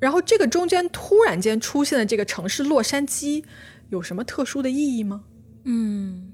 [0.00, 3.44] 然后这个中间突然间出现的这个城市洛杉矶，
[3.90, 5.22] 有什么特殊的意义吗？
[5.64, 6.32] 嗯，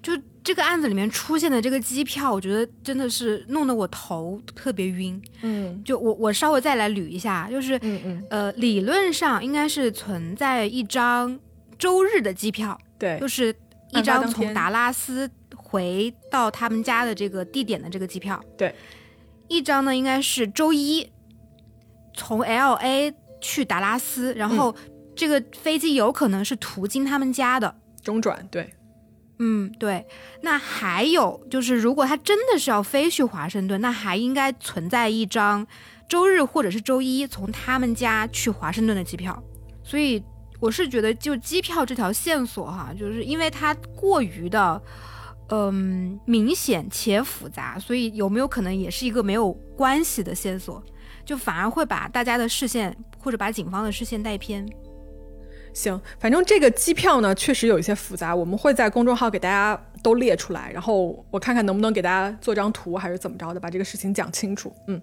[0.00, 0.12] 就
[0.42, 5.20] 这个案子里面出现的这个机票，我觉得真的是弄得我头特别晕。
[5.42, 11.38] 嗯就我我稍微再来捋一下，就是嗯嗯，呃，理论上应该是存在一张
[11.78, 13.54] 周日的机票，对就，是
[13.92, 18.74] 一张从达拉斯回到他们家的这个地点的这个机票，对，
[19.48, 21.08] 一张呢应该是周一
[22.14, 24.74] 从 L A 去达拉斯，然后
[25.14, 27.74] 这个飞机有可能是途经他们家的。
[28.02, 28.72] 中转，对，
[29.38, 30.04] 嗯，对。
[30.40, 35.64] 那还有就是，如果他真的是要飞去华盛顿，那还应该存在一张
[36.08, 39.40] 周日或者是周一从他们家去华盛顿的机票。
[39.84, 40.22] 所以
[40.62, 44.80] 我是觉得，就机票这条线索哈，就是因为它过于的。
[45.54, 50.82] 嗯，明显且复杂，所以有没有可能也是一个没有关系的线索，
[51.26, 54.66] 就反而会把大家的视线或者把警方的视线带偏？
[55.72, 64.72] 行，反正这个机票呢确实有一些复杂，我们会在公众号给大家都列出来，然后我看看能不能给大家做张图，还是怎么着的，把这个事情讲清楚。
[64.86, 65.00] 嗯，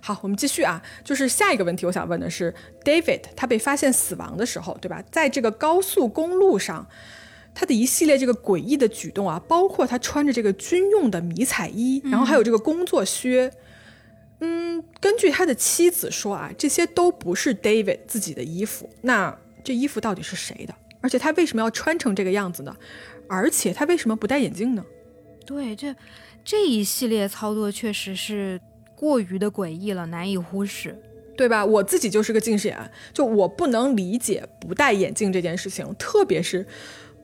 [0.00, 2.54] 好，我们继续啊，就是下一个问题，我想问的是
[2.84, 5.02] ，David 他被发现死亡的时候，对吧？
[5.10, 6.86] 在这个高速公路上。
[7.54, 13.52] 他的一系列这个诡异的举动啊，包括他穿着这个军用的迷彩衣，然后还有这个工作靴，
[14.40, 18.88] 嗯，根据他的妻子说啊，这些都不是 David 自己的衣服。
[19.02, 20.74] 那这衣服到底是谁的？
[21.00, 22.76] 而且他为什么要穿成这个样子呢？
[23.28, 24.84] 而且他为什么不戴眼镜呢？
[25.44, 25.94] 对，这
[26.44, 28.60] 这一系列操作确实是
[28.94, 30.96] 过于的诡异了，难以忽视。
[31.34, 31.64] 对吧？
[31.64, 32.78] 我自己就是个近视眼，
[33.12, 36.64] 就我不能理解不戴眼镜这件事情，特别是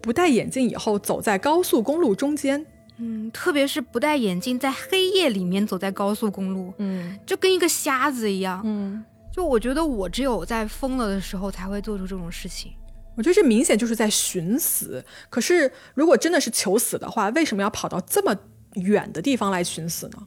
[0.01, 2.65] 不戴眼镜以后走在高速公路中间，
[2.97, 8.63] 嗯，特别是不戴眼镜在黑夜里面走在高速公路，嗯就跟一个瞎子一样。
[8.65, 9.05] 嗯，
[9.39, 12.73] 就我觉得我只有在疯了的时候才会做出这种事情。
[13.17, 15.05] 我觉得这明显就是在寻死。
[15.31, 18.37] 可是如果真的是求死的话，为什么要跑到这么
[18.75, 20.27] 远的地方来寻死呢？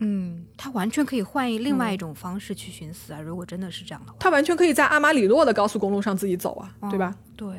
[0.00, 3.20] 嗯，他完全可以换一另外一种方式去寻死啊！
[3.22, 7.16] 如果真的是这样的话，他完全可以在阿马里洛的高速公路上自己走啊，对吧？
[7.34, 7.56] 对，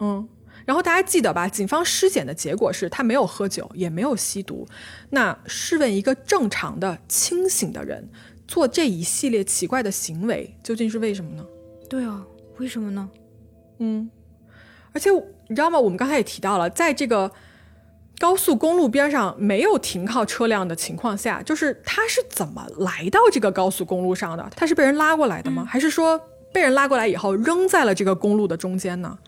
[0.00, 0.28] 嗯，
[0.64, 1.46] 然后大家记得吧？
[1.46, 4.66] 警方尸检的结果是他没有喝酒，也没有吸毒。
[5.10, 8.08] 那试问一个正常的、清醒的人
[8.48, 11.46] 做这一系列奇怪的行为，究竟是为什么呢？
[11.88, 12.26] 对啊，
[12.56, 13.08] 为什么呢？
[13.78, 14.10] 嗯，
[14.92, 15.10] 而且
[15.48, 15.78] 你知道吗？
[15.78, 17.30] 我们刚才也提到了，在这个
[18.18, 24.50] 高速公路边上没有停靠车辆的情况下，就是他是怎么来到这个高速公路上的？
[24.56, 25.64] 他是被人拉过来的吗？
[25.64, 26.20] 还是说
[26.52, 29.18] 被人拉过来以后扔在了这个公路的中间呢？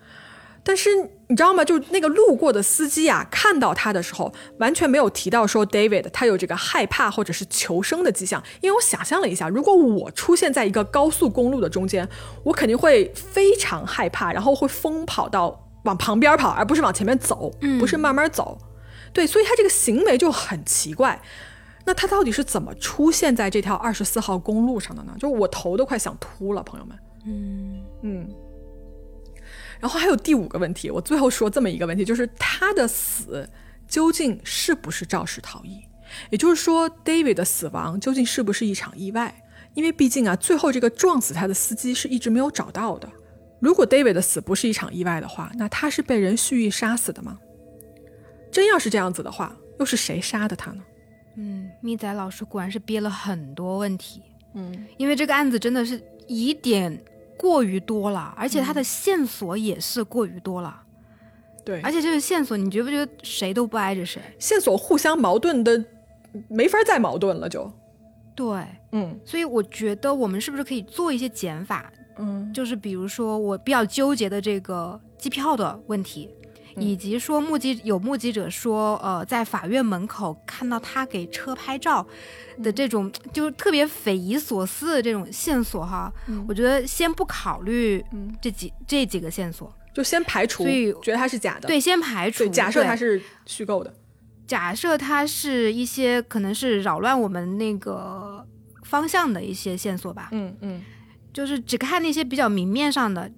[0.63, 0.91] 但是
[1.29, 1.65] 你知道吗？
[1.65, 8.43] 就那个路过的司机啊，看到他的时候，完全没有提到说 David 他有这个害怕或者是求生的迹象。
[8.61, 12.07] 因为我想象了一下，如果我出现在一个高速公路的中间，
[12.45, 18.59] 我肯定会非常害怕，然后会疯跑到往旁边跑，而不是往前面走，不是慢慢走。
[19.13, 21.21] 对，所以他这个行为就很奇怪。
[21.87, 25.15] 那他到底是怎么出现在这条二十四号公路上的呢？
[25.19, 26.99] 就我头都快想秃了，朋友们。
[27.25, 28.29] 嗯嗯。
[29.81, 33.49] 然后还有第五个问题，我最后说这么一个问题，就是他的死
[33.89, 35.81] 究竟是不是肇事逃逸？
[36.31, 39.43] 也就是说，David 的死亡究竟是不是一场意外？
[39.75, 43.09] 因为毕竟啊，最后这个撞死他的司机是一直没有找到的。
[43.61, 47.39] 如果 David 的死不是一场意外的话，那他是被人蓄意杀死的吗？
[48.51, 50.83] 真要是这样子的话，又是谁杀的他呢？
[51.37, 54.21] 嗯，咪仔老师果然是憋了很多问题。
[54.55, 57.01] 嗯，因为这个案子真的是疑点。
[57.41, 60.83] 过于多了，而且他的线索也是过于多了。
[61.65, 64.21] 对，而且这个线索，你觉不觉得谁都不挨着谁？
[64.39, 65.83] 线索互相矛盾的，
[66.49, 67.73] 没法再矛盾了，就。
[68.35, 69.19] 对，嗯。
[69.25, 71.91] 所以我觉得我们是不是可以做一些减法？
[72.19, 76.29] 嗯，就是比如说我比较纠结的这个机票的问题。
[76.77, 82.07] 以及说目击有目击者说，呃，在法院门口看到他给车拍照
[82.63, 86.13] 的这种，就特别匪夷所思的这种线索哈。
[86.47, 88.05] 我觉得先不考虑
[88.41, 91.67] 这几这几个线索，就先排除，所以觉得他是假的。
[91.67, 93.93] 对，先排除，假设他是虚构的，
[94.47, 98.47] 假设他是一些可能是扰乱我们那个
[98.85, 100.29] 方向的一些线索吧。
[100.33, 100.83] 嗯嗯，
[101.33, 103.31] 就是只看那些比较明面上的。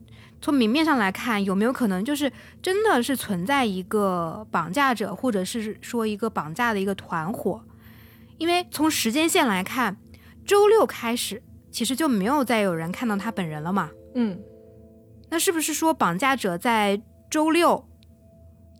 [0.42, 2.30] 从明面上来看，有没有可能就是
[2.60, 7.62] 真的是存在一个绑架者，或者是说一个绑架的一个团伙？
[8.38, 9.96] 因为从时间线来看，
[10.44, 11.40] 周六开始
[11.70, 13.90] 其实就没有再有人看到他本人了嘛？
[14.16, 14.36] 嗯，
[15.30, 17.88] 那是不是说绑架者在周六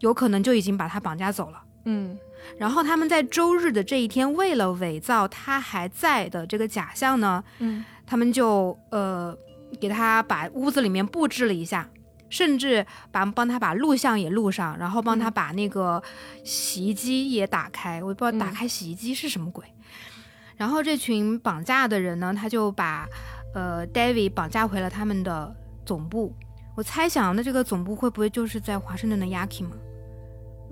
[0.00, 1.62] 有可能就已经把他绑架走了？
[1.84, 2.18] 嗯，
[2.58, 7.44] 然后他们在周日的这一天，为了伪造他还在的这个假象呢？
[7.60, 9.38] 嗯，他们就呃。
[9.80, 11.88] 给他把屋子里面布置了一下，
[12.28, 16.02] 甚至把帮他把录像也录上，然后帮他把那个
[16.44, 18.02] 洗衣机也打开。
[18.02, 19.64] 我也不知道打开洗衣机是什么鬼。
[20.56, 23.06] 然后这群绑架的人呢，他就把
[23.54, 25.54] 呃 David 绑架回了他们的
[25.84, 26.32] 总部。
[26.76, 29.72] 我猜想，那这个总部会不会就是在华盛顿的 Yaki 吗？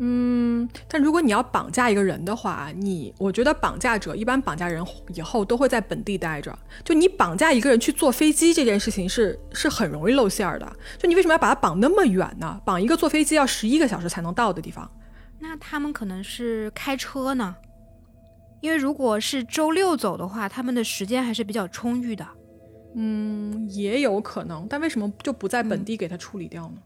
[0.02, 4.82] 嗯，但如果你要绑架一个人的话，你我觉得绑架者一般绑架人
[5.14, 6.58] 以后都会在本地待着。
[6.82, 10.66] 就你绑架一个人去坐飞机这件事情是是很容易露馅儿的。
[10.96, 12.58] 就你为什么要把他绑那么远呢？
[12.64, 14.90] 绑一个坐飞机要十一个小时才能到的地方。
[15.38, 17.54] 那他们可能是开车呢？
[18.62, 22.26] 因为如果是周六走的话，他们的时间还是比较充裕的。
[22.94, 24.66] 嗯，也有可能。
[24.66, 26.76] 但为什么就不在本地给他处理掉呢？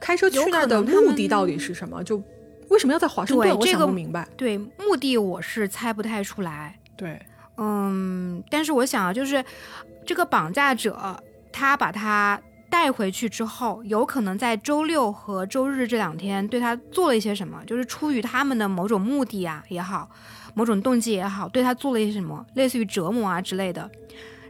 [0.00, 2.02] 开车去那儿的目的到底是什么？
[2.04, 2.22] 就
[2.68, 3.58] 为什么要在华盛顿？
[3.58, 4.26] 我想不明白。
[4.36, 6.78] 对目的我是猜不太出来。
[6.96, 7.20] 对，
[7.56, 9.44] 嗯，但是我想啊，就是
[10.06, 11.22] 这个绑架者
[11.52, 12.40] 他把他
[12.70, 20.08] 带回去之后，有可能在周六和周日这两天对他做了一些什么，就是出于他们的某种目的啊也好，
[20.54, 23.90] 某种动机也好，对他做了一些什么，类似于折磨啊之类的。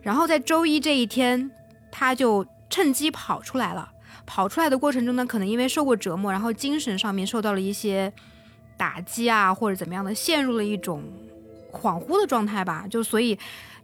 [0.03, 1.51] 然后在周一这一天，
[1.93, 3.93] 他就趁机跑出来了。
[4.31, 8.12] 跑出来的过程中呢，可能因为受过折磨，然后精神上面受到了一些
[8.76, 11.03] 打击啊，或者怎么样的，陷入了一种
[11.72, 12.85] 恍惚的状态吧。
[12.91, 13.37] 就所以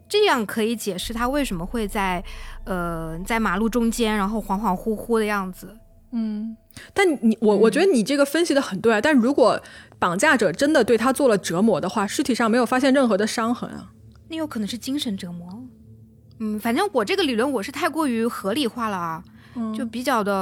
[0.06, 2.22] 这样可以解释他为什么会在
[2.64, 5.74] 呃在马路中间，然后恍恍惚惚的样子。
[6.12, 6.54] 嗯，
[6.92, 9.00] 但你我我觉得你这个分析的很对啊。
[9.00, 9.58] 但如果
[9.98, 13.90] 绑架者真的对他做了折磨的话，尸体上没有发现任何的伤痕啊，
[14.28, 15.64] 那有可能是精神折磨。
[16.38, 19.24] 嗯，反正我这个理论我是太过于合理化了啊。
[19.76, 20.32] 就比较的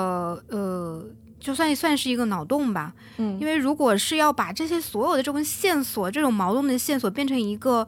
[0.48, 1.04] 呃，
[1.38, 2.94] 就算算是一个脑洞吧。
[3.18, 7.86] 嗯，因为如果是要把这些所有的这种线索、这种矛盾的线索变成一个，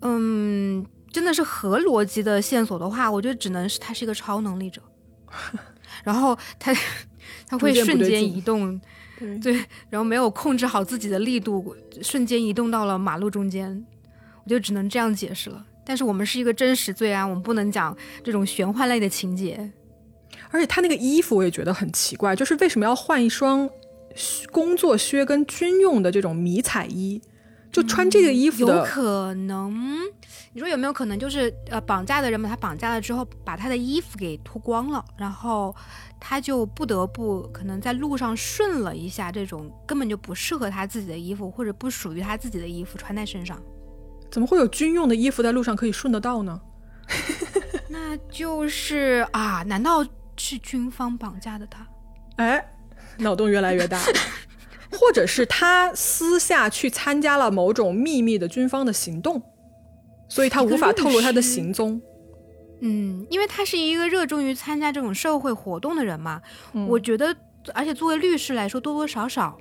[0.00, 4.82] 嗯，真的是合逻辑的线索的话，我觉得只能是他是一个超能力者，
[6.02, 6.74] 然后他
[7.46, 8.80] 他会瞬间移动，
[9.40, 9.54] 对，
[9.88, 13.84] 然后没有控制好自己的力度，瞬间移动到了马路中间，
[14.44, 15.64] 我就只能这样解释了。
[15.84, 19.70] 但是我们是一个真实罪案，我们不能讲这种玄幻类的情节。
[20.52, 23.68] 而且他那个衣服我也觉得很奇怪，就是为什么要换一双
[24.52, 27.20] 工作靴跟军用的这种迷彩衣？
[27.72, 29.98] 就穿这个衣服的，有可能。
[30.52, 35.74] 你说有没有可能就是呃绑架的人把他绑架了之后，把他的衣服给脱光了，然后
[36.20, 43.58] 他就不得不可能在路上顺了一下这种根本就不适合他自己的衣服或者不属于他自己的衣服穿在身上。
[44.30, 46.60] 怎么会有军用的衣服在路上可以顺得到呢？
[47.88, 50.06] 那就是啊，难道
[50.42, 51.86] 是军方绑架的他？
[52.36, 52.64] 哎，
[53.18, 54.00] 脑洞越来越大。
[54.90, 59.42] 或者是他私下去参加了某种秘密的军方的行动。
[60.28, 62.00] 所以他无法透露他的行踪，
[62.80, 66.40] 嗯，因为他是一个热衷于参加这种社会活动的人嘛，
[66.88, 67.36] 我觉得，
[67.74, 69.58] 而且作为律师来说，多多少少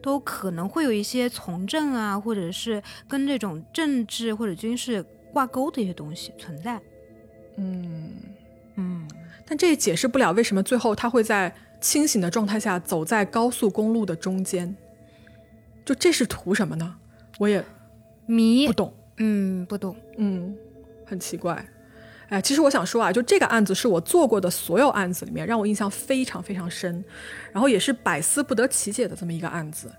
[0.00, 6.80] 都可能会有一些从政啊，或者是跟这种政治或者军事挂钩的一些东西存在，
[7.56, 8.12] 嗯
[8.76, 9.08] 嗯，
[9.46, 14.76] 但这也解释不了为什么最后他会在清醒的状态下走在高速公路的中间，
[15.84, 16.96] 就这是图什么呢？
[17.38, 17.64] 我也
[18.26, 18.94] 迷不懂。
[19.18, 20.56] 嗯，不懂，嗯，
[21.04, 21.64] 很奇怪，
[22.28, 27.04] 哎，其实我想说啊，就这个案子是我做过的所有案子里面让我印象非常非常深，
[27.52, 29.92] 然后也是百思不得其解的这么一个案子。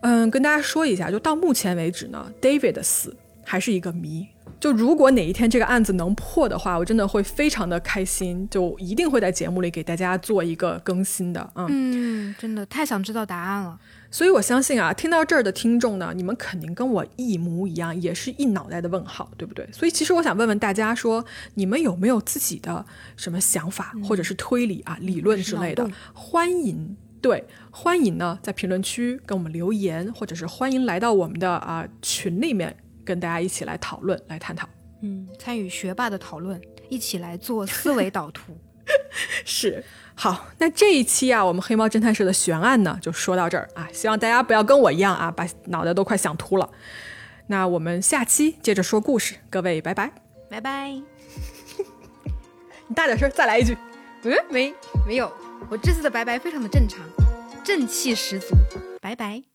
[0.00, 3.14] 嗯，跟大家说一下，就到目前为止呢，David 的死
[3.44, 4.26] 还是一个谜。
[4.60, 11.52] 就如果哪一天这个案子能破的话，我真的会非常的开心，就一定会在节目里给大家做一个更新的。
[11.56, 13.78] 嗯，真的太想知道答案了。
[14.10, 19.68] 所以我相信啊，听到这儿的听众呢，你们肯定跟我一模一样，也是一脑袋的问号，对不对？
[19.72, 21.22] 所以其实我想问问大家，说
[21.54, 22.86] 你们有没有自己的
[23.16, 25.86] 什么想法，或者是推理啊、理论之类的？
[26.14, 32.74] 欢迎，对，欢迎呢，在评论区跟我们留言，或者是欢迎来到我们的啊群里面，
[33.04, 34.68] 跟大家一起来讨论、来探讨。
[35.02, 38.56] 嗯，参与学霸的讨论，一起来做思维导图。
[39.44, 39.84] 是。
[40.16, 43.88] 好，那这一期啊，我们黑猫侦探社的悬案呢，就说到这儿啊。
[43.92, 46.70] 希望大家不要跟我一样啊，把脑袋都快想秃了。
[47.48, 50.12] 那我们下期接着说故事，各位拜拜，
[50.48, 50.90] 拜拜。
[52.86, 53.76] 你大点声，再来一句。
[54.22, 54.74] 嗯，没
[55.06, 55.30] 没有，
[55.68, 57.00] 我这次的拜拜非常的正常，
[57.64, 58.54] 正气十足，
[59.00, 59.53] 拜拜。